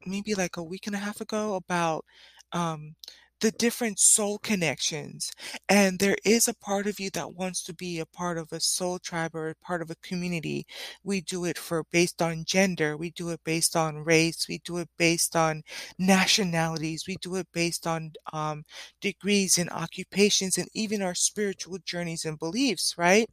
maybe 0.05 0.35
like 0.35 0.57
a 0.57 0.63
week 0.63 0.87
and 0.87 0.95
a 0.95 0.99
half 0.99 1.21
ago 1.21 1.55
about, 1.55 2.05
um, 2.53 2.95
the 3.41 3.51
different 3.51 3.99
soul 3.99 4.39
connections, 4.39 5.31
and 5.69 5.99
there 5.99 6.17
is 6.25 6.47
a 6.47 6.53
part 6.55 6.87
of 6.87 6.99
you 6.99 7.09
that 7.11 7.33
wants 7.35 7.63
to 7.63 7.73
be 7.73 7.99
a 7.99 8.05
part 8.05 8.37
of 8.37 8.47
a 8.51 8.59
soul 8.59 8.99
tribe 8.99 9.35
or 9.35 9.49
a 9.49 9.55
part 9.55 9.81
of 9.81 9.89
a 9.91 9.95
community. 10.03 10.65
We 11.03 11.21
do 11.21 11.45
it 11.45 11.57
for 11.57 11.83
based 11.91 12.21
on 12.21 12.45
gender, 12.45 12.97
we 12.97 13.11
do 13.11 13.29
it 13.29 13.41
based 13.43 13.75
on 13.75 13.97
race, 14.03 14.47
we 14.49 14.59
do 14.65 14.77
it 14.77 14.89
based 14.97 15.35
on 15.35 15.63
nationalities, 15.99 17.05
we 17.07 17.17
do 17.21 17.35
it 17.35 17.47
based 17.53 17.85
on, 17.87 18.11
um, 18.33 18.63
degrees 19.01 19.57
and 19.57 19.69
occupations 19.71 20.57
and 20.57 20.67
even 20.73 21.01
our 21.01 21.15
spiritual 21.15 21.77
journeys 21.85 22.25
and 22.25 22.39
beliefs, 22.39 22.95
right? 22.97 23.27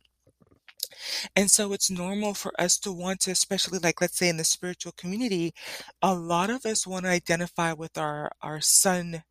And 1.36 1.50
so 1.50 1.72
it's 1.72 1.90
normal 1.90 2.34
for 2.34 2.52
us 2.60 2.78
to 2.80 2.92
want 2.92 3.20
to 3.20 3.30
especially, 3.32 3.78
like, 3.78 4.00
let's 4.00 4.16
say 4.16 4.28
in 4.28 4.36
the 4.36 4.44
spiritual 4.44 4.92
community, 4.92 5.52
a 6.02 6.14
lot 6.14 6.50
of 6.50 6.64
us 6.66 6.86
wanna 6.86 7.08
identify 7.08 7.72
with 7.72 7.98
our 7.98 8.30
our 8.42 8.60
sun 8.60 9.22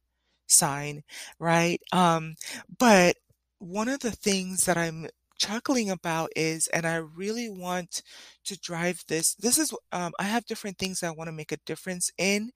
sign, 0.48 1.04
right? 1.40 1.82
Um, 1.92 2.36
but 2.80 3.18
one 3.60 3.88
of 3.90 4.00
the 4.00 4.12
things 4.12 4.66
that 4.66 4.78
I'm 4.78 5.08
chuckling 5.40 5.90
about 5.90 6.30
is 6.36 6.68
and 6.68 6.86
I 6.86 6.98
really 6.98 7.50
want 7.50 8.02
to 8.46 8.58
drive 8.60 9.04
this 9.08 9.34
this 9.36 9.58
is 9.58 9.74
um, 9.92 10.14
I 10.20 10.24
have 10.24 10.46
different 10.46 10.78
things 10.78 11.04
I 11.04 11.12
wanna 11.12 11.32
make 11.34 11.52
a 11.52 11.58
difference 11.66 12.12
in, 12.18 12.52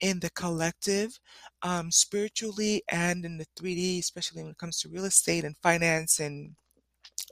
in 0.00 0.20
the 0.20 0.30
collective, 0.30 1.18
um, 1.62 1.90
spiritually 1.90 2.82
and 2.88 3.24
in 3.24 3.36
the 3.38 3.46
3D, 3.56 3.98
especially 3.98 4.42
when 4.42 4.52
it 4.52 4.58
comes 4.58 4.80
to 4.80 4.88
real 4.88 5.04
estate 5.04 5.44
and 5.44 5.56
finance 5.58 6.20
and 6.20 6.54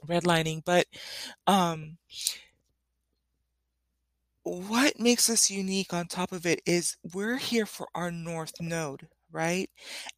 redlining, 0.07 0.63
but, 0.65 0.87
um 1.47 1.97
what 4.43 4.99
makes 4.99 5.29
us 5.29 5.49
unique 5.49 5.93
on 5.93 6.07
top 6.07 6.31
of 6.31 6.45
it 6.45 6.61
is 6.65 6.97
we're 7.13 7.37
here 7.37 7.65
for 7.65 7.87
our 7.95 8.11
north 8.11 8.53
node, 8.59 9.07
right? 9.31 9.69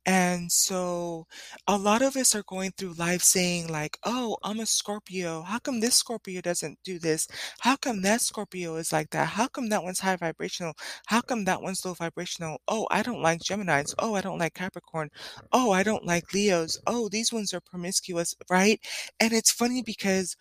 And 0.06 0.52
so 0.52 1.28
a 1.68 1.78
lot 1.78 2.02
of 2.02 2.16
us 2.16 2.36
are 2.36 2.44
going 2.44 2.72
through 2.78 2.94
life 2.94 3.22
saying 3.24 3.68
like, 3.70 3.98
"Oh, 4.04 4.38
I'm 4.44 4.60
a 4.60 4.66
Scorpio. 4.66 5.44
How 5.44 5.60
come 5.60 5.80
this 5.82 5.96
Scorpio 5.96 6.42
doesn't 6.42 6.80
do 6.84 7.00
this? 7.00 7.28
How 7.60 7.76
come 7.78 8.02
that 8.04 8.22
Scorpio 8.22 8.76
is 8.78 8.92
like 8.92 9.10
that? 9.12 9.30
How 9.30 9.48
come 9.48 9.70
that 9.70 9.84
one's 9.84 10.00
high 10.02 10.16
vibrational? 10.18 10.74
How 11.08 11.22
come 11.22 11.46
that 11.46 11.62
one's 11.62 11.86
low 11.86 11.94
vibrational? 11.94 12.60
Oh, 12.68 12.88
I 12.92 13.02
don't 13.04 13.22
like 13.22 13.42
Geminis. 13.42 13.94
Oh, 14.00 14.16
I 14.16 14.22
don't 14.22 14.40
like 14.40 14.54
Capricorn. 14.56 15.10
Oh, 15.52 15.72
I 15.72 15.84
don't 15.84 16.06
like 16.06 16.34
Leos. 16.34 16.80
Oh, 16.88 17.10
these 17.10 17.32
ones 17.34 17.54
are 17.54 17.62
promiscuous, 17.62 18.36
right?" 18.50 18.80
And 19.20 19.34
it's 19.34 19.52
funny 19.52 19.82
because 19.84 20.36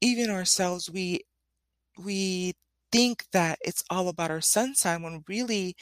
even 0.00 0.30
ourselves, 0.30 0.90
we 0.90 1.22
we 1.98 2.54
think 2.92 3.24
that 3.32 3.58
it's 3.62 3.84
all 3.90 4.08
about 4.08 4.30
our 4.30 4.40
sun 4.40 4.74
sign 4.74 5.02
when 5.02 5.24
really 5.28 5.76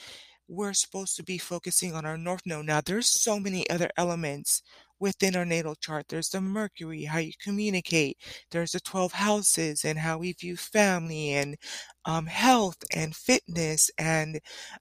we're 0.48 0.72
supposed 0.72 1.16
to 1.16 1.22
be 1.22 1.38
focusing 1.38 1.94
on 1.94 2.04
our 2.06 2.16
north 2.18 2.42
node. 2.46 2.66
Now, 2.66 2.80
there's 2.80 3.06
so 3.08 3.38
many 3.38 3.68
other 3.70 3.90
elements 3.96 4.62
within 5.00 5.36
our 5.36 5.44
natal 5.44 5.74
chart. 5.76 6.06
There's 6.08 6.30
the 6.30 6.40
Mercury, 6.40 7.04
how 7.04 7.18
you 7.18 7.32
communicate. 7.42 8.18
There's 8.50 8.72
the 8.72 8.80
12 8.80 9.12
houses 9.12 9.84
and 9.84 9.98
how 9.98 10.18
we 10.18 10.32
view 10.32 10.56
family 10.56 11.32
and 11.32 11.56
um, 12.04 12.26
health 12.26 12.78
and 12.94 13.14
fitness 13.14 13.90
and 13.98 14.40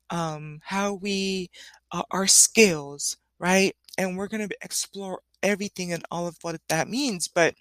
um, 0.10 0.60
how 0.64 0.94
we, 0.94 1.50
uh, 1.92 2.04
our 2.12 2.28
skills, 2.28 3.18
right? 3.40 3.76
And 3.98 4.18
we're 4.18 4.28
going 4.28 4.48
to 4.48 4.58
explore 4.64 5.22
everything 5.44 5.94
and 5.94 6.04
all 6.12 6.28
of 6.28 6.38
what 6.42 6.60
that 6.70 6.90
means. 6.90 7.28
But 7.28 7.54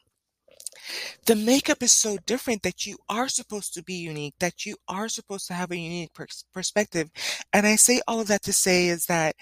the 1.26 1.36
makeup 1.36 1.82
is 1.82 1.92
so 1.92 2.18
different 2.26 2.62
that 2.62 2.86
you 2.86 2.96
are 3.08 3.28
supposed 3.28 3.74
to 3.74 3.82
be 3.82 3.94
unique, 3.94 4.34
that 4.40 4.66
you 4.66 4.76
are 4.88 5.08
supposed 5.08 5.46
to 5.48 5.54
have 5.54 5.70
a 5.70 5.76
unique 5.76 6.14
pers- 6.14 6.44
perspective. 6.52 7.10
And 7.52 7.66
I 7.66 7.76
say 7.76 8.00
all 8.06 8.20
of 8.20 8.28
that 8.28 8.42
to 8.44 8.52
say 8.52 8.88
is 8.88 9.06
that 9.06 9.36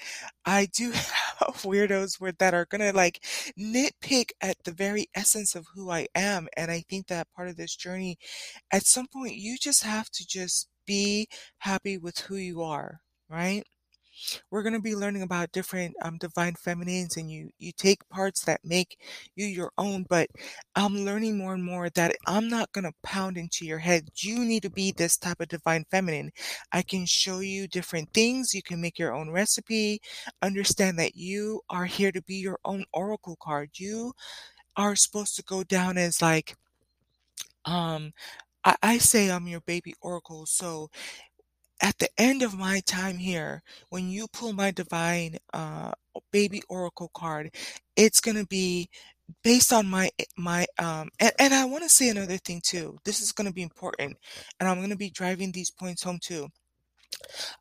I 0.44 0.66
do 0.72 0.90
have 0.92 1.62
weirdos 1.62 2.20
where 2.20 2.32
that 2.38 2.54
are 2.54 2.66
gonna 2.66 2.92
like 2.92 3.24
nitpick 3.58 4.30
at 4.40 4.56
the 4.64 4.72
very 4.72 5.08
essence 5.14 5.54
of 5.54 5.66
who 5.74 5.90
I 5.90 6.06
am. 6.14 6.48
And 6.56 6.70
I 6.70 6.82
think 6.88 7.06
that 7.08 7.28
part 7.34 7.48
of 7.48 7.56
this 7.56 7.76
journey, 7.76 8.18
at 8.72 8.86
some 8.86 9.06
point, 9.08 9.34
you 9.36 9.56
just 9.58 9.82
have 9.84 10.10
to 10.10 10.26
just 10.26 10.68
be 10.86 11.28
happy 11.58 11.98
with 11.98 12.18
who 12.20 12.36
you 12.36 12.62
are, 12.62 13.00
right? 13.28 13.64
We're 14.50 14.62
going 14.62 14.74
to 14.74 14.80
be 14.80 14.96
learning 14.96 15.22
about 15.22 15.52
different 15.52 15.94
um, 16.02 16.18
divine 16.18 16.54
feminines, 16.54 17.16
and 17.16 17.30
you 17.30 17.50
you 17.58 17.72
take 17.72 18.08
parts 18.08 18.44
that 18.44 18.60
make 18.64 18.98
you 19.36 19.46
your 19.46 19.72
own. 19.78 20.04
But 20.08 20.28
I'm 20.76 21.04
learning 21.04 21.38
more 21.38 21.54
and 21.54 21.64
more 21.64 21.90
that 21.90 22.16
I'm 22.26 22.48
not 22.48 22.72
going 22.72 22.84
to 22.84 22.92
pound 23.02 23.36
into 23.38 23.64
your 23.66 23.78
head. 23.78 24.08
You 24.16 24.44
need 24.44 24.62
to 24.62 24.70
be 24.70 24.92
this 24.92 25.16
type 25.16 25.40
of 25.40 25.48
divine 25.48 25.84
feminine. 25.90 26.32
I 26.72 26.82
can 26.82 27.06
show 27.06 27.40
you 27.40 27.68
different 27.68 28.12
things. 28.12 28.54
You 28.54 28.62
can 28.62 28.80
make 28.80 28.98
your 28.98 29.14
own 29.14 29.30
recipe. 29.30 30.00
Understand 30.42 30.98
that 30.98 31.16
you 31.16 31.60
are 31.70 31.84
here 31.86 32.12
to 32.12 32.22
be 32.22 32.36
your 32.36 32.58
own 32.64 32.84
oracle 32.92 33.36
card. 33.40 33.70
You 33.74 34.12
are 34.76 34.96
supposed 34.96 35.36
to 35.36 35.42
go 35.44 35.62
down 35.64 35.98
as 35.98 36.22
like 36.22 36.56
um 37.64 38.12
I, 38.64 38.76
I 38.82 38.98
say 38.98 39.30
I'm 39.30 39.46
your 39.46 39.60
baby 39.60 39.94
oracle. 40.00 40.46
So 40.46 40.90
at 41.82 41.98
the 41.98 42.08
end 42.18 42.42
of 42.42 42.58
my 42.58 42.80
time 42.86 43.18
here, 43.18 43.62
when 43.90 44.08
you 44.08 44.26
pull 44.28 44.52
my 44.52 44.70
divine 44.70 45.38
uh, 45.52 45.92
baby 46.32 46.62
oracle 46.68 47.10
card, 47.14 47.50
it's 47.96 48.20
going 48.20 48.36
to 48.36 48.46
be 48.46 48.88
based 49.42 49.72
on 49.72 49.86
my 49.86 50.10
my 50.36 50.66
um 50.78 51.08
and, 51.18 51.32
and 51.38 51.54
I 51.54 51.64
want 51.64 51.82
to 51.82 51.88
say 51.88 52.10
another 52.10 52.36
thing 52.36 52.60
too. 52.62 52.98
This 53.04 53.22
is 53.22 53.32
going 53.32 53.46
to 53.46 53.54
be 53.54 53.62
important 53.62 54.18
and 54.60 54.68
I'm 54.68 54.78
going 54.78 54.90
to 54.90 54.96
be 54.96 55.10
driving 55.10 55.52
these 55.52 55.70
points 55.70 56.02
home 56.02 56.18
too. 56.22 56.48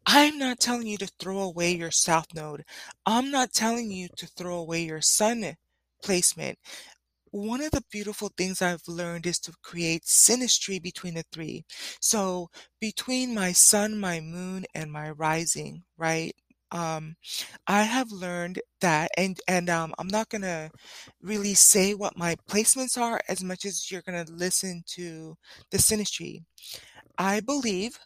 I'm 0.06 0.38
not 0.38 0.60
telling 0.60 0.88
you 0.88 0.98
to 0.98 1.08
throw 1.20 1.40
away 1.40 1.72
your 1.76 1.92
south 1.92 2.28
node. 2.36 2.64
I'm 3.06 3.32
not 3.32 3.54
telling 3.54 3.92
you 3.92 4.10
to 4.18 4.28
throw 4.28 4.58
away 4.58 4.84
your 4.84 5.02
sun 5.02 5.56
placement. 6.04 6.60
One 7.34 7.62
of 7.62 7.72
the 7.72 7.84
beautiful 7.92 8.30
things 8.38 8.62
I've 8.62 8.88
learned 8.88 9.26
is 9.26 9.40
to 9.40 9.54
create 9.64 10.04
synastry 10.04 10.82
between 10.82 11.16
the 11.16 11.26
three. 11.34 11.66
So 12.00 12.50
between 12.80 13.34
my 13.34 13.52
sun, 13.52 14.00
my 14.00 14.22
moon, 14.22 14.66
and 14.76 14.92
my 14.92 15.10
rising, 15.12 15.84
right? 15.98 16.34
Um, 16.72 17.16
I 17.68 17.84
have 17.84 18.12
learned 18.12 18.62
that, 18.82 19.12
and 19.18 19.40
and 19.48 19.70
um, 19.70 19.94
I'm 20.00 20.08
not 20.08 20.30
gonna 20.30 20.72
really 21.22 21.56
say 21.56 21.94
what 21.96 22.18
my 22.18 22.36
placements 22.50 22.98
are 22.98 23.20
as 23.30 23.44
much 23.44 23.66
as 23.66 23.92
you're 23.92 24.04
gonna 24.04 24.26
listen 24.30 24.84
to 24.96 25.36
the 25.72 25.78
synastry. 25.80 26.44
I 27.18 27.42
believe, 27.42 28.00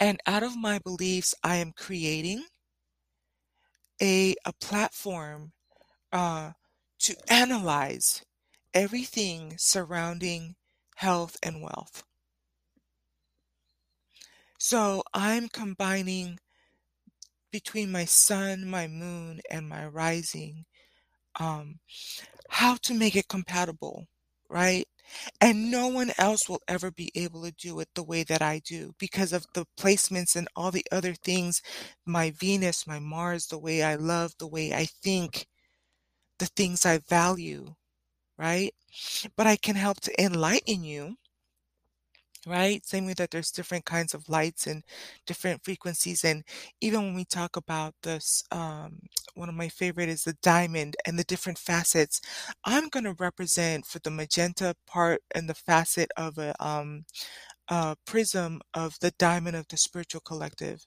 and 0.00 0.20
out 0.26 0.42
of 0.42 0.56
my 0.56 0.78
beliefs, 0.80 1.34
I 1.42 1.56
am 1.56 1.72
creating 1.72 2.44
a 4.00 4.34
a 4.44 4.52
platform 4.60 5.52
uh, 6.12 6.52
to 7.02 7.16
analyze 7.28 8.22
everything 8.74 9.54
surrounding 9.58 10.54
health 10.96 11.36
and 11.42 11.62
wealth. 11.62 12.04
So 14.58 15.02
I'm 15.12 15.48
combining 15.48 16.38
between 17.50 17.92
my 17.92 18.04
sun, 18.04 18.66
my 18.66 18.86
moon, 18.86 19.40
and 19.50 19.68
my 19.68 19.86
rising, 19.86 20.64
um, 21.38 21.80
how 22.48 22.76
to 22.82 22.94
make 22.94 23.16
it 23.16 23.28
compatible, 23.28 24.06
right? 24.48 24.86
And 25.40 25.70
no 25.70 25.88
one 25.88 26.12
else 26.18 26.48
will 26.48 26.62
ever 26.68 26.90
be 26.90 27.10
able 27.14 27.42
to 27.44 27.52
do 27.52 27.80
it 27.80 27.88
the 27.94 28.02
way 28.04 28.22
that 28.24 28.42
I 28.42 28.60
do 28.64 28.94
because 28.98 29.32
of 29.32 29.46
the 29.54 29.66
placements 29.78 30.36
and 30.36 30.48
all 30.56 30.70
the 30.70 30.86
other 30.92 31.14
things, 31.14 31.60
my 32.06 32.30
Venus, 32.30 32.86
my 32.86 32.98
Mars, 32.98 33.46
the 33.46 33.58
way 33.58 33.82
I 33.82 33.96
love, 33.96 34.34
the 34.38 34.46
way 34.48 34.72
I 34.72 34.86
think, 34.86 35.46
the 36.42 36.48
things 36.56 36.86
I 36.86 36.98
value, 36.98 37.74
right? 38.38 38.74
But 39.36 39.46
I 39.48 39.56
can 39.56 39.76
help 39.76 40.00
to 40.02 40.22
enlighten 40.22 40.84
you, 40.84 41.16
right? 42.46 42.84
Same 42.84 43.06
way 43.06 43.14
that 43.14 43.30
there's 43.30 43.52
different 43.52 43.84
kinds 43.84 44.14
of 44.14 44.28
lights 44.28 44.66
and 44.66 44.82
different 45.26 45.64
frequencies. 45.64 46.24
And 46.24 46.42
even 46.80 47.02
when 47.02 47.14
we 47.14 47.24
talk 47.24 47.56
about 47.56 47.94
this, 48.02 48.42
um, 48.50 48.98
one 49.34 49.48
of 49.48 49.54
my 49.54 49.68
favorite 49.68 50.08
is 50.08 50.24
the 50.24 50.36
diamond 50.42 50.96
and 51.06 51.16
the 51.18 51.24
different 51.24 51.58
facets. 51.58 52.20
I'm 52.64 52.88
going 52.88 53.04
to 53.04 53.14
represent 53.18 53.86
for 53.86 54.00
the 54.00 54.10
magenta 54.10 54.74
part 54.86 55.20
and 55.34 55.48
the 55.48 55.54
facet 55.54 56.10
of 56.16 56.38
a 56.38 56.54
um, 56.64 57.04
uh, 57.72 57.94
prism 58.06 58.60
of 58.74 58.96
the 59.00 59.12
diamond 59.18 59.56
of 59.56 59.66
the 59.68 59.78
spiritual 59.78 60.20
collective. 60.22 60.86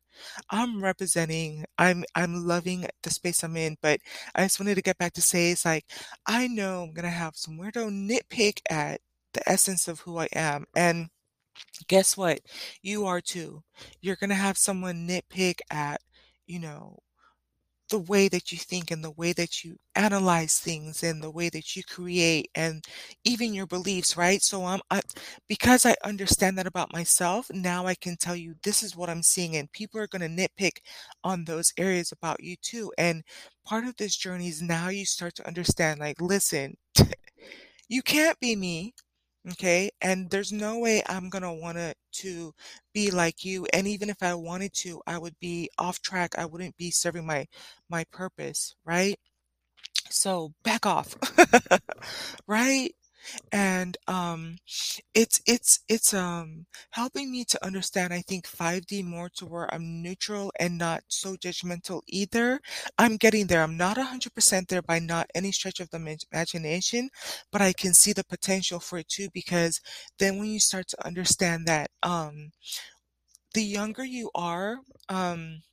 I'm 0.52 0.84
representing, 0.84 1.66
I'm 1.80 2.06
I'm 2.16 2.46
loving 2.46 2.88
the 3.04 3.10
space 3.10 3.44
I'm 3.44 3.58
in, 3.58 3.78
but 3.82 4.02
I 4.36 4.44
just 4.44 4.60
wanted 4.60 4.76
to 4.76 4.84
get 4.84 5.00
back 5.00 5.14
to 5.14 5.22
say 5.22 5.52
it's 5.52 5.66
like 5.66 5.86
I 6.28 6.48
know 6.48 6.84
I'm 6.84 6.94
gonna 6.94 7.10
have 7.10 7.36
some 7.38 7.58
weirdo 7.60 7.90
nitpick 7.92 8.62
at 8.70 9.02
the 9.34 9.48
essence 9.50 9.88
of 9.88 10.02
who 10.02 10.20
I 10.20 10.28
am. 10.34 10.66
And 10.76 11.10
guess 11.88 12.18
what? 12.18 12.42
You 12.82 13.06
are 13.06 13.22
too. 13.22 13.64
You're 14.02 14.18
gonna 14.18 14.36
have 14.36 14.58
someone 14.58 15.08
nitpick 15.08 15.62
at, 15.72 16.02
you 16.48 16.60
know, 16.60 17.00
the 17.90 18.00
way 18.00 18.28
that 18.30 18.52
you 18.52 18.58
think 18.58 18.92
and 18.92 19.04
the 19.04 19.12
way 19.12 19.32
that 19.34 19.64
you 19.64 19.78
analyze 19.96 20.60
things 20.60 21.04
and 21.04 21.22
the 21.22 21.30
way 21.32 21.50
that 21.50 21.76
you 21.76 21.84
create 21.84 22.50
and 22.56 22.84
even 23.24 23.54
your 23.54 23.68
beliefs, 23.68 24.18
right? 24.18 24.42
So 24.42 24.66
I'm 24.66 24.82
I, 24.92 25.02
because 25.48 25.86
I 25.86 25.96
understand 26.04 26.58
that 26.58 26.68
about 26.68 26.94
myself, 26.94 27.48
now 27.54 27.86
I 27.88 27.96
can 27.96 28.18
tell 28.18 28.36
you 28.36 28.56
this 28.64 28.84
is 28.84 28.96
what 28.96 29.10
I'm 29.10 29.24
seeing 29.24 29.56
and 29.56 29.72
people 29.72 30.00
are 30.00 30.08
going 30.08 30.22
to 30.22 30.48
nitpick 30.48 30.78
on 31.24 31.46
those 31.46 31.72
areas 31.78 32.12
about 32.12 32.42
you 32.44 32.56
too. 32.62 32.92
And 32.98 33.24
part 33.66 33.86
of 33.86 33.96
this 33.98 34.16
journey 34.18 34.48
is 34.48 34.62
now 34.62 34.90
you 34.90 35.06
start 35.06 35.36
to 35.36 35.48
understand 35.48 36.00
like 36.00 36.22
listen, 36.22 36.78
you 37.90 38.02
can't 38.02 38.40
be 38.40 38.56
me. 38.56 38.94
Okay. 39.52 39.92
And 40.02 40.30
there's 40.30 40.52
no 40.52 40.80
way 40.80 41.04
I'm 41.08 41.30
going 41.30 41.44
to 41.44 41.54
want 41.54 41.78
to 41.78 41.94
to 42.24 42.54
be 42.94 43.12
like 43.12 43.44
you. 43.46 43.68
And 43.74 43.88
even 43.88 44.10
if 44.10 44.24
I 44.24 44.34
wanted 44.34 44.74
to, 44.76 45.02
I 45.06 45.18
would 45.18 45.38
be 45.40 45.70
off 45.78 46.02
track. 46.02 46.34
I 46.38 46.46
wouldn't 46.46 46.78
be 46.78 46.92
serving 46.92 47.26
my 47.26 47.48
my 47.90 48.06
purpose, 48.12 48.76
right? 48.86 49.20
So 50.10 50.54
back 50.64 50.86
off. 50.86 51.16
right? 52.48 52.94
and 53.52 53.98
um, 54.08 54.58
it's 55.16 55.42
it's 55.48 55.80
it's 55.88 56.14
um 56.14 56.66
helping 56.92 57.32
me 57.32 57.46
to 57.46 57.66
understand 57.66 58.14
I 58.14 58.22
think 58.22 58.46
5D 58.48 59.02
more 59.02 59.30
to 59.38 59.46
where 59.46 59.74
I'm 59.74 60.02
neutral 60.04 60.52
and 60.60 60.78
not 60.78 61.04
so 61.08 61.36
judgmental 61.38 62.02
either. 62.08 62.60
I'm 62.98 63.18
getting 63.18 63.48
there. 63.48 63.64
I'm 63.64 63.78
not 63.78 63.98
100% 63.98 64.68
there 64.70 64.82
by 64.82 65.00
not 65.00 65.28
any 65.34 65.52
stretch 65.54 65.80
of 65.80 65.90
the 65.90 66.20
imagination, 66.34 67.10
but 67.52 67.62
I 67.62 67.74
can 67.74 67.94
see 67.94 68.14
the 68.14 68.26
potential 68.26 68.80
for 68.80 68.98
it 69.00 69.08
too 69.08 69.30
because 69.34 69.82
then 70.20 70.38
when 70.38 70.48
you 70.52 70.60
start 70.60 70.88
to 70.90 71.06
understand 71.06 71.66
that 71.68 71.92
um 72.04 72.52
the 73.56 73.64
younger 73.64 74.04
you 74.06 74.30
are, 74.36 74.80
um 75.10 75.64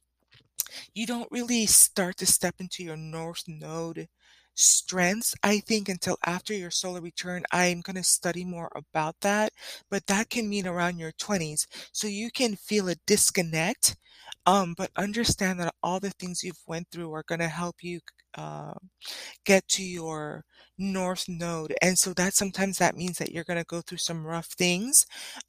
you 0.94 1.06
don't 1.06 1.30
really 1.30 1.66
start 1.66 2.16
to 2.18 2.26
step 2.26 2.54
into 2.58 2.82
your 2.82 2.96
north 2.96 3.44
node 3.46 4.08
strengths, 4.54 5.34
I 5.42 5.60
think, 5.60 5.88
until 5.88 6.16
after 6.26 6.54
your 6.54 6.70
solar 6.70 7.00
return. 7.00 7.44
I'm 7.52 7.80
going 7.80 7.96
to 7.96 8.02
study 8.02 8.44
more 8.44 8.70
about 8.74 9.16
that, 9.22 9.52
but 9.90 10.06
that 10.06 10.30
can 10.30 10.48
mean 10.48 10.66
around 10.66 10.98
your 10.98 11.12
20s. 11.12 11.66
So 11.92 12.06
you 12.06 12.30
can 12.30 12.56
feel 12.56 12.88
a 12.88 12.96
disconnect, 13.06 13.96
um, 14.46 14.74
but 14.76 14.90
understand 14.96 15.60
that 15.60 15.74
all 15.82 16.00
the 16.00 16.10
things 16.10 16.42
you've 16.42 16.62
went 16.66 16.88
through 16.90 17.12
are 17.14 17.24
going 17.26 17.40
to 17.40 17.48
help 17.48 17.76
you 17.82 18.00
uh, 18.36 18.74
get 19.44 19.66
to 19.68 19.82
your 19.82 20.44
north 20.78 21.26
node. 21.28 21.74
And 21.82 21.98
so 21.98 22.12
that 22.14 22.34
sometimes 22.34 22.78
that 22.78 22.96
means 22.96 23.18
that 23.18 23.30
you're 23.30 23.44
going 23.44 23.58
to 23.58 23.64
go 23.64 23.80
through 23.80 23.98
some 23.98 24.26
rough 24.26 24.46
things, 24.58 25.04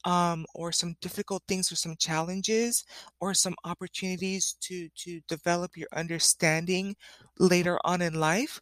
um, 0.06 0.46
or 0.54 0.72
some 0.72 0.96
difficult 1.02 1.44
things 1.48 1.72
or 1.72 1.76
some 1.76 1.96
challenges 2.00 2.84
or 3.20 3.34
some 3.34 3.56
opportunities 3.64 4.56
to, 4.62 4.90
to 4.98 5.22
develop 5.28 5.72
your 5.76 5.88
understanding 5.96 6.96
later 7.40 7.80
on 7.84 8.02
in 8.02 8.14
life. 8.14 8.60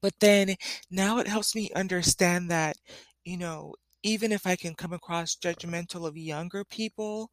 But 0.00 0.14
then 0.20 0.56
now 0.90 1.18
it 1.18 1.26
helps 1.28 1.54
me 1.54 1.70
understand 1.74 2.50
that, 2.50 2.76
you 3.24 3.36
know, 3.36 3.74
even 4.02 4.32
if 4.32 4.46
I 4.46 4.56
can 4.56 4.74
come 4.74 4.92
across 4.92 5.36
judgmental 5.36 6.06
of 6.06 6.16
younger 6.16 6.64
people, 6.64 7.30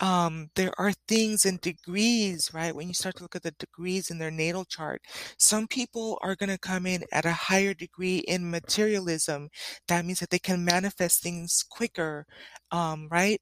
um, 0.00 0.50
there 0.56 0.72
are 0.78 0.92
things 1.08 1.44
and 1.44 1.60
degrees, 1.60 2.50
right? 2.54 2.74
When 2.74 2.88
you 2.88 2.94
start 2.94 3.16
to 3.16 3.22
look 3.22 3.36
at 3.36 3.42
the 3.42 3.52
degrees 3.52 4.10
in 4.10 4.18
their 4.18 4.30
natal 4.30 4.64
chart, 4.64 5.02
some 5.38 5.66
people 5.68 6.18
are 6.22 6.36
going 6.36 6.48
to 6.48 6.58
come 6.58 6.86
in 6.86 7.04
at 7.12 7.26
a 7.26 7.32
higher 7.32 7.74
degree 7.74 8.18
in 8.18 8.50
materialism. 8.50 9.50
That 9.88 10.04
means 10.06 10.20
that 10.20 10.30
they 10.30 10.38
can 10.38 10.64
manifest 10.64 11.22
things 11.22 11.62
quicker, 11.68 12.26
um, 12.72 13.08
right? 13.10 13.40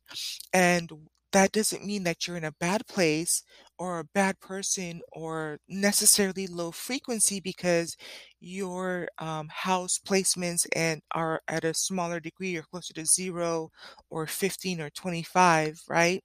And 0.52 0.90
that 1.32 1.52
doesn't 1.52 1.86
mean 1.86 2.04
that 2.04 2.26
you're 2.26 2.36
in 2.36 2.44
a 2.44 2.52
bad 2.52 2.86
place 2.88 3.42
or 3.78 3.98
a 3.98 4.04
bad 4.04 4.40
person 4.40 5.00
or 5.12 5.58
necessarily 5.68 6.46
low 6.46 6.70
frequency 6.72 7.40
because 7.40 7.96
your 8.40 9.08
um, 9.18 9.48
house 9.50 9.98
placements 9.98 10.66
and 10.74 11.02
are 11.12 11.40
at 11.48 11.64
a 11.64 11.74
smaller 11.74 12.20
degree 12.20 12.56
or 12.56 12.62
closer 12.62 12.92
to 12.94 13.06
zero 13.06 13.70
or 14.10 14.26
15 14.26 14.80
or 14.80 14.90
25, 14.90 15.82
right? 15.88 16.22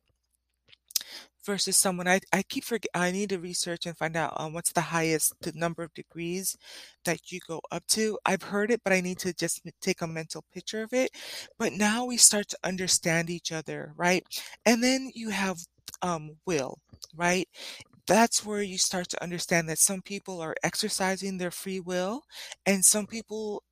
versus 1.45 1.77
someone 1.77 2.07
I, 2.07 2.21
I 2.31 2.43
keep 2.43 2.63
forget 2.63 2.89
I 2.93 3.11
need 3.11 3.29
to 3.29 3.39
research 3.39 3.85
and 3.85 3.97
find 3.97 4.15
out 4.15 4.33
um, 4.37 4.53
what's 4.53 4.71
the 4.71 4.81
highest 4.81 5.33
the 5.41 5.51
number 5.53 5.83
of 5.83 5.93
degrees 5.93 6.57
that 7.05 7.31
you 7.31 7.39
go 7.47 7.61
up 7.71 7.85
to. 7.87 8.17
I've 8.25 8.43
heard 8.43 8.71
it, 8.71 8.81
but 8.83 8.93
I 8.93 9.01
need 9.01 9.19
to 9.19 9.33
just 9.33 9.61
take 9.81 10.01
a 10.01 10.07
mental 10.07 10.43
picture 10.53 10.83
of 10.83 10.93
it. 10.93 11.11
But 11.59 11.73
now 11.73 12.05
we 12.05 12.17
start 12.17 12.47
to 12.49 12.57
understand 12.63 13.29
each 13.29 13.51
other, 13.51 13.93
right? 13.97 14.23
And 14.65 14.83
then 14.83 15.11
you 15.13 15.29
have 15.29 15.57
um, 16.01 16.37
will, 16.45 16.79
right? 17.15 17.47
That's 18.07 18.45
where 18.45 18.61
you 18.61 18.77
start 18.77 19.09
to 19.09 19.23
understand 19.23 19.69
that 19.69 19.79
some 19.79 20.01
people 20.01 20.41
are 20.41 20.55
exercising 20.63 21.37
their 21.37 21.51
free 21.51 21.79
will 21.79 22.23
and 22.65 22.83
some 22.85 23.07
people 23.07 23.63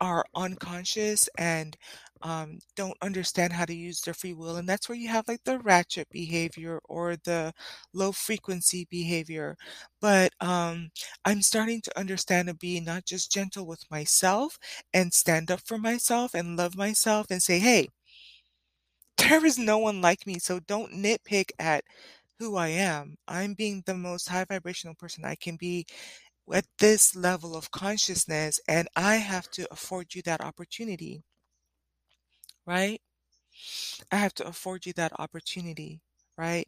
are 0.00 0.24
unconscious 0.34 1.28
and 1.38 1.76
um, 2.22 2.58
don't 2.76 2.96
understand 3.02 3.52
how 3.52 3.64
to 3.66 3.74
use 3.74 4.00
their 4.00 4.14
free 4.14 4.32
will. 4.34 4.56
And 4.56 4.68
that's 4.68 4.88
where 4.88 4.96
you 4.98 5.08
have 5.08 5.28
like 5.28 5.44
the 5.44 5.58
ratchet 5.58 6.08
behavior 6.10 6.80
or 6.88 7.16
the 7.16 7.52
low 7.92 8.12
frequency 8.12 8.86
behavior. 8.90 9.56
But 10.00 10.32
um, 10.40 10.90
I'm 11.24 11.42
starting 11.42 11.82
to 11.82 11.98
understand 11.98 12.48
and 12.48 12.58
be 12.58 12.80
not 12.80 13.04
just 13.04 13.30
gentle 13.30 13.66
with 13.66 13.84
myself 13.90 14.58
and 14.92 15.12
stand 15.12 15.50
up 15.50 15.60
for 15.66 15.78
myself 15.78 16.34
and 16.34 16.56
love 16.56 16.76
myself 16.76 17.26
and 17.30 17.42
say, 17.42 17.58
hey, 17.58 17.88
there 19.18 19.44
is 19.44 19.58
no 19.58 19.78
one 19.78 20.00
like 20.00 20.26
me. 20.26 20.38
So 20.38 20.60
don't 20.60 20.92
nitpick 20.92 21.50
at 21.58 21.84
who 22.44 22.56
I 22.56 22.68
am. 22.68 23.16
I'm 23.28 23.54
being 23.54 23.82
the 23.86 23.94
most 23.94 24.28
high 24.28 24.44
vibrational 24.44 24.94
person 24.94 25.24
I 25.24 25.34
can 25.36 25.56
be 25.56 25.86
at 26.52 26.66
this 26.78 27.16
level 27.16 27.56
of 27.56 27.70
consciousness, 27.70 28.60
and 28.68 28.88
I 28.96 29.16
have 29.16 29.50
to 29.52 29.66
afford 29.72 30.14
you 30.14 30.22
that 30.22 30.40
opportunity, 30.42 31.24
right? 32.66 33.00
I 34.10 34.16
have 34.16 34.32
to 34.36 34.46
afford 34.46 34.86
you 34.86 34.94
that 34.94 35.12
opportunity, 35.18 36.00
right? 36.36 36.66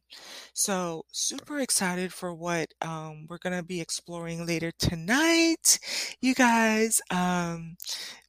So, 0.55 1.05
super 1.13 1.61
excited 1.61 2.13
for 2.13 2.35
what 2.35 2.69
um, 2.83 3.27
we're 3.29 3.39
going 3.39 3.57
to 3.57 3.63
be 3.65 3.81
exploring 3.81 4.47
later 4.47 4.73
tonight, 4.79 5.79
you 6.21 6.35
guys. 6.35 7.01
Um, 7.11 7.77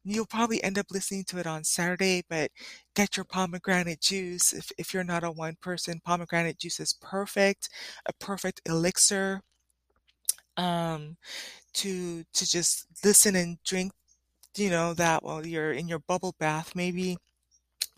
you'll 0.03 0.25
probably 0.25 0.63
end 0.63 0.77
up 0.79 0.87
listening 0.91 1.25
to 1.25 1.39
it 1.39 1.47
on 1.47 1.63
Saturday, 1.63 2.23
but 2.29 2.51
get 2.95 3.17
your 3.17 3.25
pomegranate 3.25 4.01
juice. 4.01 4.53
If, 4.53 4.71
if 4.77 4.93
you're 4.93 5.03
not 5.03 5.23
a 5.23 5.31
one 5.31 5.57
person, 5.61 6.01
pomegranate 6.05 6.59
juice 6.59 6.79
is 6.79 6.93
perfect, 7.01 7.69
a 8.05 8.13
perfect 8.13 8.61
elixir 8.65 9.41
um, 10.57 11.17
to 11.73 12.23
to 12.33 12.49
just 12.49 12.87
listen 13.03 13.35
and 13.35 13.57
drink, 13.63 13.91
you 14.57 14.69
know, 14.69 14.93
that 14.95 15.23
while 15.23 15.45
you're 15.45 15.71
in 15.73 15.87
your 15.87 15.99
bubble 15.99 16.35
bath, 16.39 16.73
maybe 16.75 17.17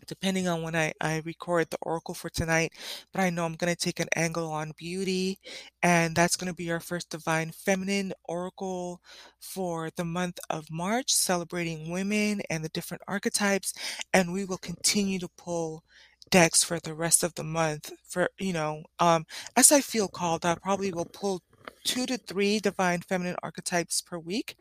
depending 0.06 0.48
on 0.48 0.62
when 0.62 0.74
I, 0.76 0.92
I 1.00 1.22
record 1.24 1.70
the 1.70 1.78
oracle 1.82 2.14
for 2.14 2.28
tonight. 2.30 2.72
But 3.12 3.22
I 3.22 3.30
know 3.30 3.44
I'm 3.44 3.54
going 3.54 3.74
to 3.74 3.78
take 3.78 4.00
an 4.00 4.08
angle 4.16 4.50
on 4.50 4.72
beauty, 4.76 5.38
and 5.82 6.14
that's 6.14 6.36
going 6.36 6.50
to 6.50 6.56
be 6.56 6.70
our 6.70 6.80
first 6.80 7.10
divine 7.10 7.52
feminine 7.52 8.12
oracle 8.24 9.00
for 9.40 9.90
the 9.96 10.04
month 10.04 10.38
of 10.48 10.70
March, 10.70 11.12
celebrating 11.12 11.90
women 11.90 12.42
and 12.50 12.64
the 12.64 12.68
different 12.70 13.02
archetypes. 13.08 13.72
And 14.12 14.32
we 14.32 14.44
will 14.44 14.58
continue 14.58 15.18
to 15.20 15.28
pull 15.36 15.84
decks 16.30 16.62
for 16.62 16.78
the 16.78 16.94
rest 16.94 17.22
of 17.24 17.34
the 17.34 17.42
month 17.42 17.90
for 18.06 18.28
you 18.38 18.52
know 18.52 18.82
um 19.00 19.24
as 19.56 19.72
i 19.72 19.80
feel 19.80 20.06
called 20.06 20.44
i 20.46 20.54
probably 20.54 20.92
will 20.92 21.06
pull 21.06 21.42
two 21.84 22.06
to 22.06 22.16
three 22.16 22.58
divine 22.60 23.00
feminine 23.00 23.36
archetypes 23.42 24.00
per 24.00 24.18
week 24.18 24.56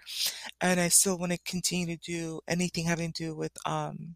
and 0.62 0.80
i 0.80 0.88
still 0.88 1.18
want 1.18 1.32
to 1.32 1.38
continue 1.46 1.96
to 1.96 2.02
do 2.12 2.40
anything 2.48 2.86
having 2.86 3.12
to 3.14 3.24
do 3.24 3.36
with 3.36 3.52
um 3.66 4.16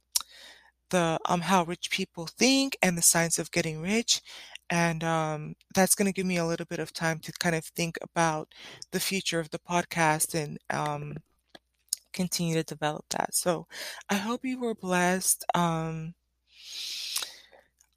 the 0.93 1.19
um 1.25 1.41
how 1.41 1.63
rich 1.65 1.91
people 1.91 2.27
think 2.27 2.77
and 2.81 2.97
the 2.97 3.03
science 3.03 3.39
of 3.39 3.51
getting 3.51 3.81
rich 3.81 4.21
and 4.69 5.03
um, 5.03 5.55
that's 5.75 5.95
going 5.95 6.07
to 6.07 6.13
give 6.13 6.25
me 6.25 6.37
a 6.37 6.45
little 6.45 6.65
bit 6.65 6.79
of 6.79 6.93
time 6.93 7.19
to 7.19 7.31
kind 7.33 7.55
of 7.55 7.65
think 7.65 7.97
about 8.01 8.53
the 8.91 8.99
future 8.99 9.39
of 9.39 9.49
the 9.51 9.59
podcast 9.59 10.33
and 10.33 10.57
um, 10.69 11.17
continue 12.13 12.55
to 12.55 12.63
develop 12.63 13.05
that. 13.11 13.35
So 13.35 13.67
i 14.09 14.15
hope 14.15 14.45
you 14.45 14.59
were 14.59 14.75
blessed 14.75 15.43
um, 15.55 16.13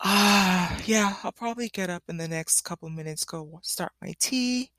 ah 0.00 0.78
yeah 0.86 1.16
i'll 1.22 1.32
probably 1.32 1.68
get 1.68 1.88
up 1.90 2.02
in 2.08 2.18
the 2.18 2.28
next 2.28 2.60
couple 2.62 2.88
minutes 2.90 3.24
go 3.24 3.60
start 3.62 3.92
my 4.02 4.14
tea 4.20 4.70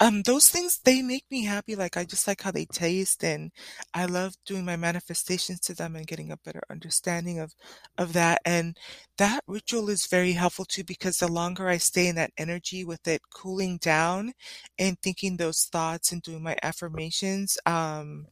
um, 0.00 0.22
those 0.22 0.48
things, 0.48 0.78
they 0.84 1.02
make 1.02 1.24
me 1.30 1.44
happy, 1.44 1.74
like, 1.76 1.96
I 1.96 2.04
just 2.04 2.26
like 2.28 2.42
how 2.42 2.50
they 2.52 2.66
taste, 2.66 3.24
and 3.24 3.50
I 3.94 4.04
love 4.06 4.34
doing 4.46 4.64
my 4.64 4.76
manifestations 4.76 5.60
to 5.62 5.74
them 5.74 5.96
and 5.96 6.06
getting 6.06 6.30
a 6.32 6.36
better 6.38 6.62
understanding 6.70 7.40
of 7.40 7.52
of 7.98 8.12
that, 8.12 8.40
and 8.44 8.76
that 9.18 9.42
ritual 9.48 9.88
is 9.90 10.06
very 10.06 10.32
helpful 10.32 10.64
too 10.64 10.84
because 10.84 11.16
the 11.18 11.28
longer 11.28 11.68
I 11.68 11.78
stay 11.78 12.06
in 12.08 12.14
that 12.16 12.30
energy 12.38 12.84
with 12.84 13.06
it 13.08 13.22
cooling 13.34 13.78
down 13.78 14.32
and 14.78 14.96
thinking 15.02 15.36
those 15.36 15.64
thoughts 15.72 16.12
and 16.12 16.22
doing 16.22 16.42
my 16.44 16.56
affirmations, 16.62 17.58
um 17.66 18.26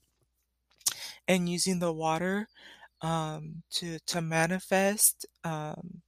and 1.29 1.48
using 1.48 1.79
the 1.79 1.92
water, 1.92 2.48
um, 3.02 3.62
to 3.70 3.98
to 4.07 4.20
manifest, 4.22 5.26
um 5.44 6.02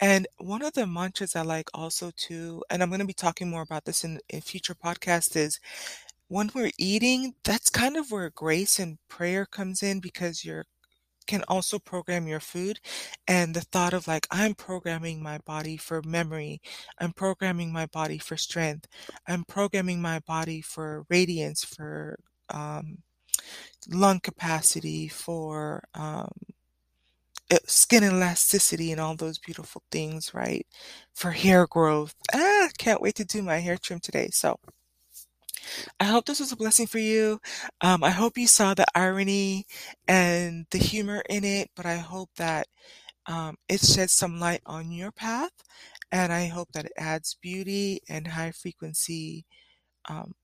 and 0.00 0.26
one 0.38 0.62
of 0.62 0.72
the 0.72 0.86
mantras 0.86 1.36
I 1.36 1.42
like 1.42 1.68
also 1.74 2.10
too, 2.16 2.62
and 2.70 2.82
I'm 2.82 2.88
going 2.90 3.00
to 3.00 3.06
be 3.06 3.12
talking 3.12 3.50
more 3.50 3.62
about 3.62 3.84
this 3.84 4.04
in, 4.04 4.20
in 4.28 4.40
future 4.40 4.74
podcasts, 4.74 5.36
is 5.36 5.60
when 6.28 6.50
we're 6.54 6.70
eating, 6.78 7.34
that's 7.44 7.70
kind 7.70 7.96
of 7.96 8.10
where 8.10 8.30
grace 8.30 8.78
and 8.78 8.98
prayer 9.08 9.46
comes 9.46 9.82
in 9.82 10.00
because 10.00 10.44
you 10.44 10.62
can 11.26 11.42
also 11.48 11.78
program 11.78 12.26
your 12.26 12.40
food. 12.40 12.80
And 13.28 13.54
the 13.54 13.60
thought 13.60 13.92
of 13.94 14.08
like, 14.08 14.26
I'm 14.30 14.54
programming 14.54 15.22
my 15.22 15.38
body 15.38 15.76
for 15.76 16.02
memory, 16.02 16.60
I'm 16.98 17.12
programming 17.12 17.72
my 17.72 17.86
body 17.86 18.18
for 18.18 18.36
strength, 18.36 18.86
I'm 19.26 19.44
programming 19.44 20.00
my 20.00 20.20
body 20.20 20.60
for 20.60 21.04
radiance, 21.08 21.64
for 21.64 22.18
um, 22.48 22.98
lung 23.88 24.20
capacity, 24.20 25.08
for 25.08 25.84
um, 25.94 26.30
skin 27.66 28.04
elasticity 28.04 28.92
and 28.92 29.00
all 29.00 29.16
those 29.16 29.38
beautiful 29.38 29.82
things, 29.90 30.34
right? 30.34 30.66
For 31.14 31.32
hair 31.32 31.66
growth. 31.66 32.14
Ah, 32.34 32.68
can't 32.78 33.02
wait 33.02 33.16
to 33.16 33.24
do 33.24 33.42
my 33.42 33.58
hair 33.58 33.76
trim 33.78 34.00
today. 34.00 34.28
So 34.32 34.58
I 35.98 36.04
hope 36.04 36.26
this 36.26 36.40
was 36.40 36.52
a 36.52 36.56
blessing 36.56 36.86
for 36.86 36.98
you. 36.98 37.40
Um, 37.80 38.02
I 38.04 38.10
hope 38.10 38.38
you 38.38 38.46
saw 38.46 38.74
the 38.74 38.86
irony 38.94 39.66
and 40.08 40.66
the 40.70 40.78
humor 40.78 41.22
in 41.28 41.44
it, 41.44 41.70
but 41.76 41.86
I 41.86 41.96
hope 41.96 42.30
that 42.36 42.66
um, 43.26 43.56
it 43.68 43.80
sheds 43.80 44.12
some 44.12 44.40
light 44.40 44.62
on 44.66 44.90
your 44.92 45.12
path, 45.12 45.52
and 46.12 46.32
I 46.32 46.46
hope 46.46 46.70
that 46.74 46.86
it 46.86 46.92
adds 46.98 47.36
beauty 47.42 48.00
and 48.08 48.26
high 48.28 48.52
frequency, 48.52 49.46
um, 50.08 50.34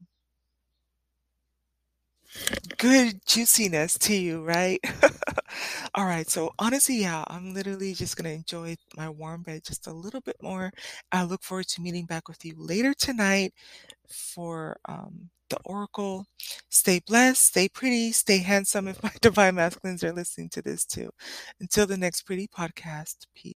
good 2.79 3.21
juiciness 3.27 3.99
to 3.99 4.15
you, 4.15 4.45
right? 4.45 4.81
All 5.95 6.05
right, 6.05 6.29
so 6.29 6.53
honestly, 6.59 7.01
yeah, 7.01 7.25
I'm 7.29 7.55
literally 7.55 7.95
just 7.95 8.17
gonna 8.17 8.31
enjoy 8.31 8.77
my 8.97 9.09
warm 9.09 9.43
bed 9.43 9.65
just 9.65 9.87
a 9.87 9.93
little 9.93 10.21
bit 10.21 10.37
more. 10.43 10.73
I 11.13 11.25
look 11.25 11.43
forward 11.43 11.69
to 11.69 11.81
meeting 11.81 12.07
back 12.07 12.29
with 12.29 12.45
you 12.45 12.55
later 12.57 12.95
tonight 12.95 13.55
for 14.09 14.79
um, 14.87 15.31
the 15.51 15.59
Oracle. 15.65 16.27
Stay 16.69 17.01
blessed, 17.07 17.45
stay 17.45 17.69
pretty, 17.69 18.13
stay 18.13 18.39
handsome 18.39 18.89
if 18.89 19.03
my 19.03 19.13
divine 19.21 19.55
masculines 19.57 20.05
are 20.05 20.13
listening 20.13 20.49
to 20.51 20.63
this 20.63 20.85
too. 20.85 21.11
Until 21.61 21.87
the 21.87 21.97
next 21.97 22.23
pretty 22.23 22.49
podcast, 22.49 23.27
peace. 23.35 23.55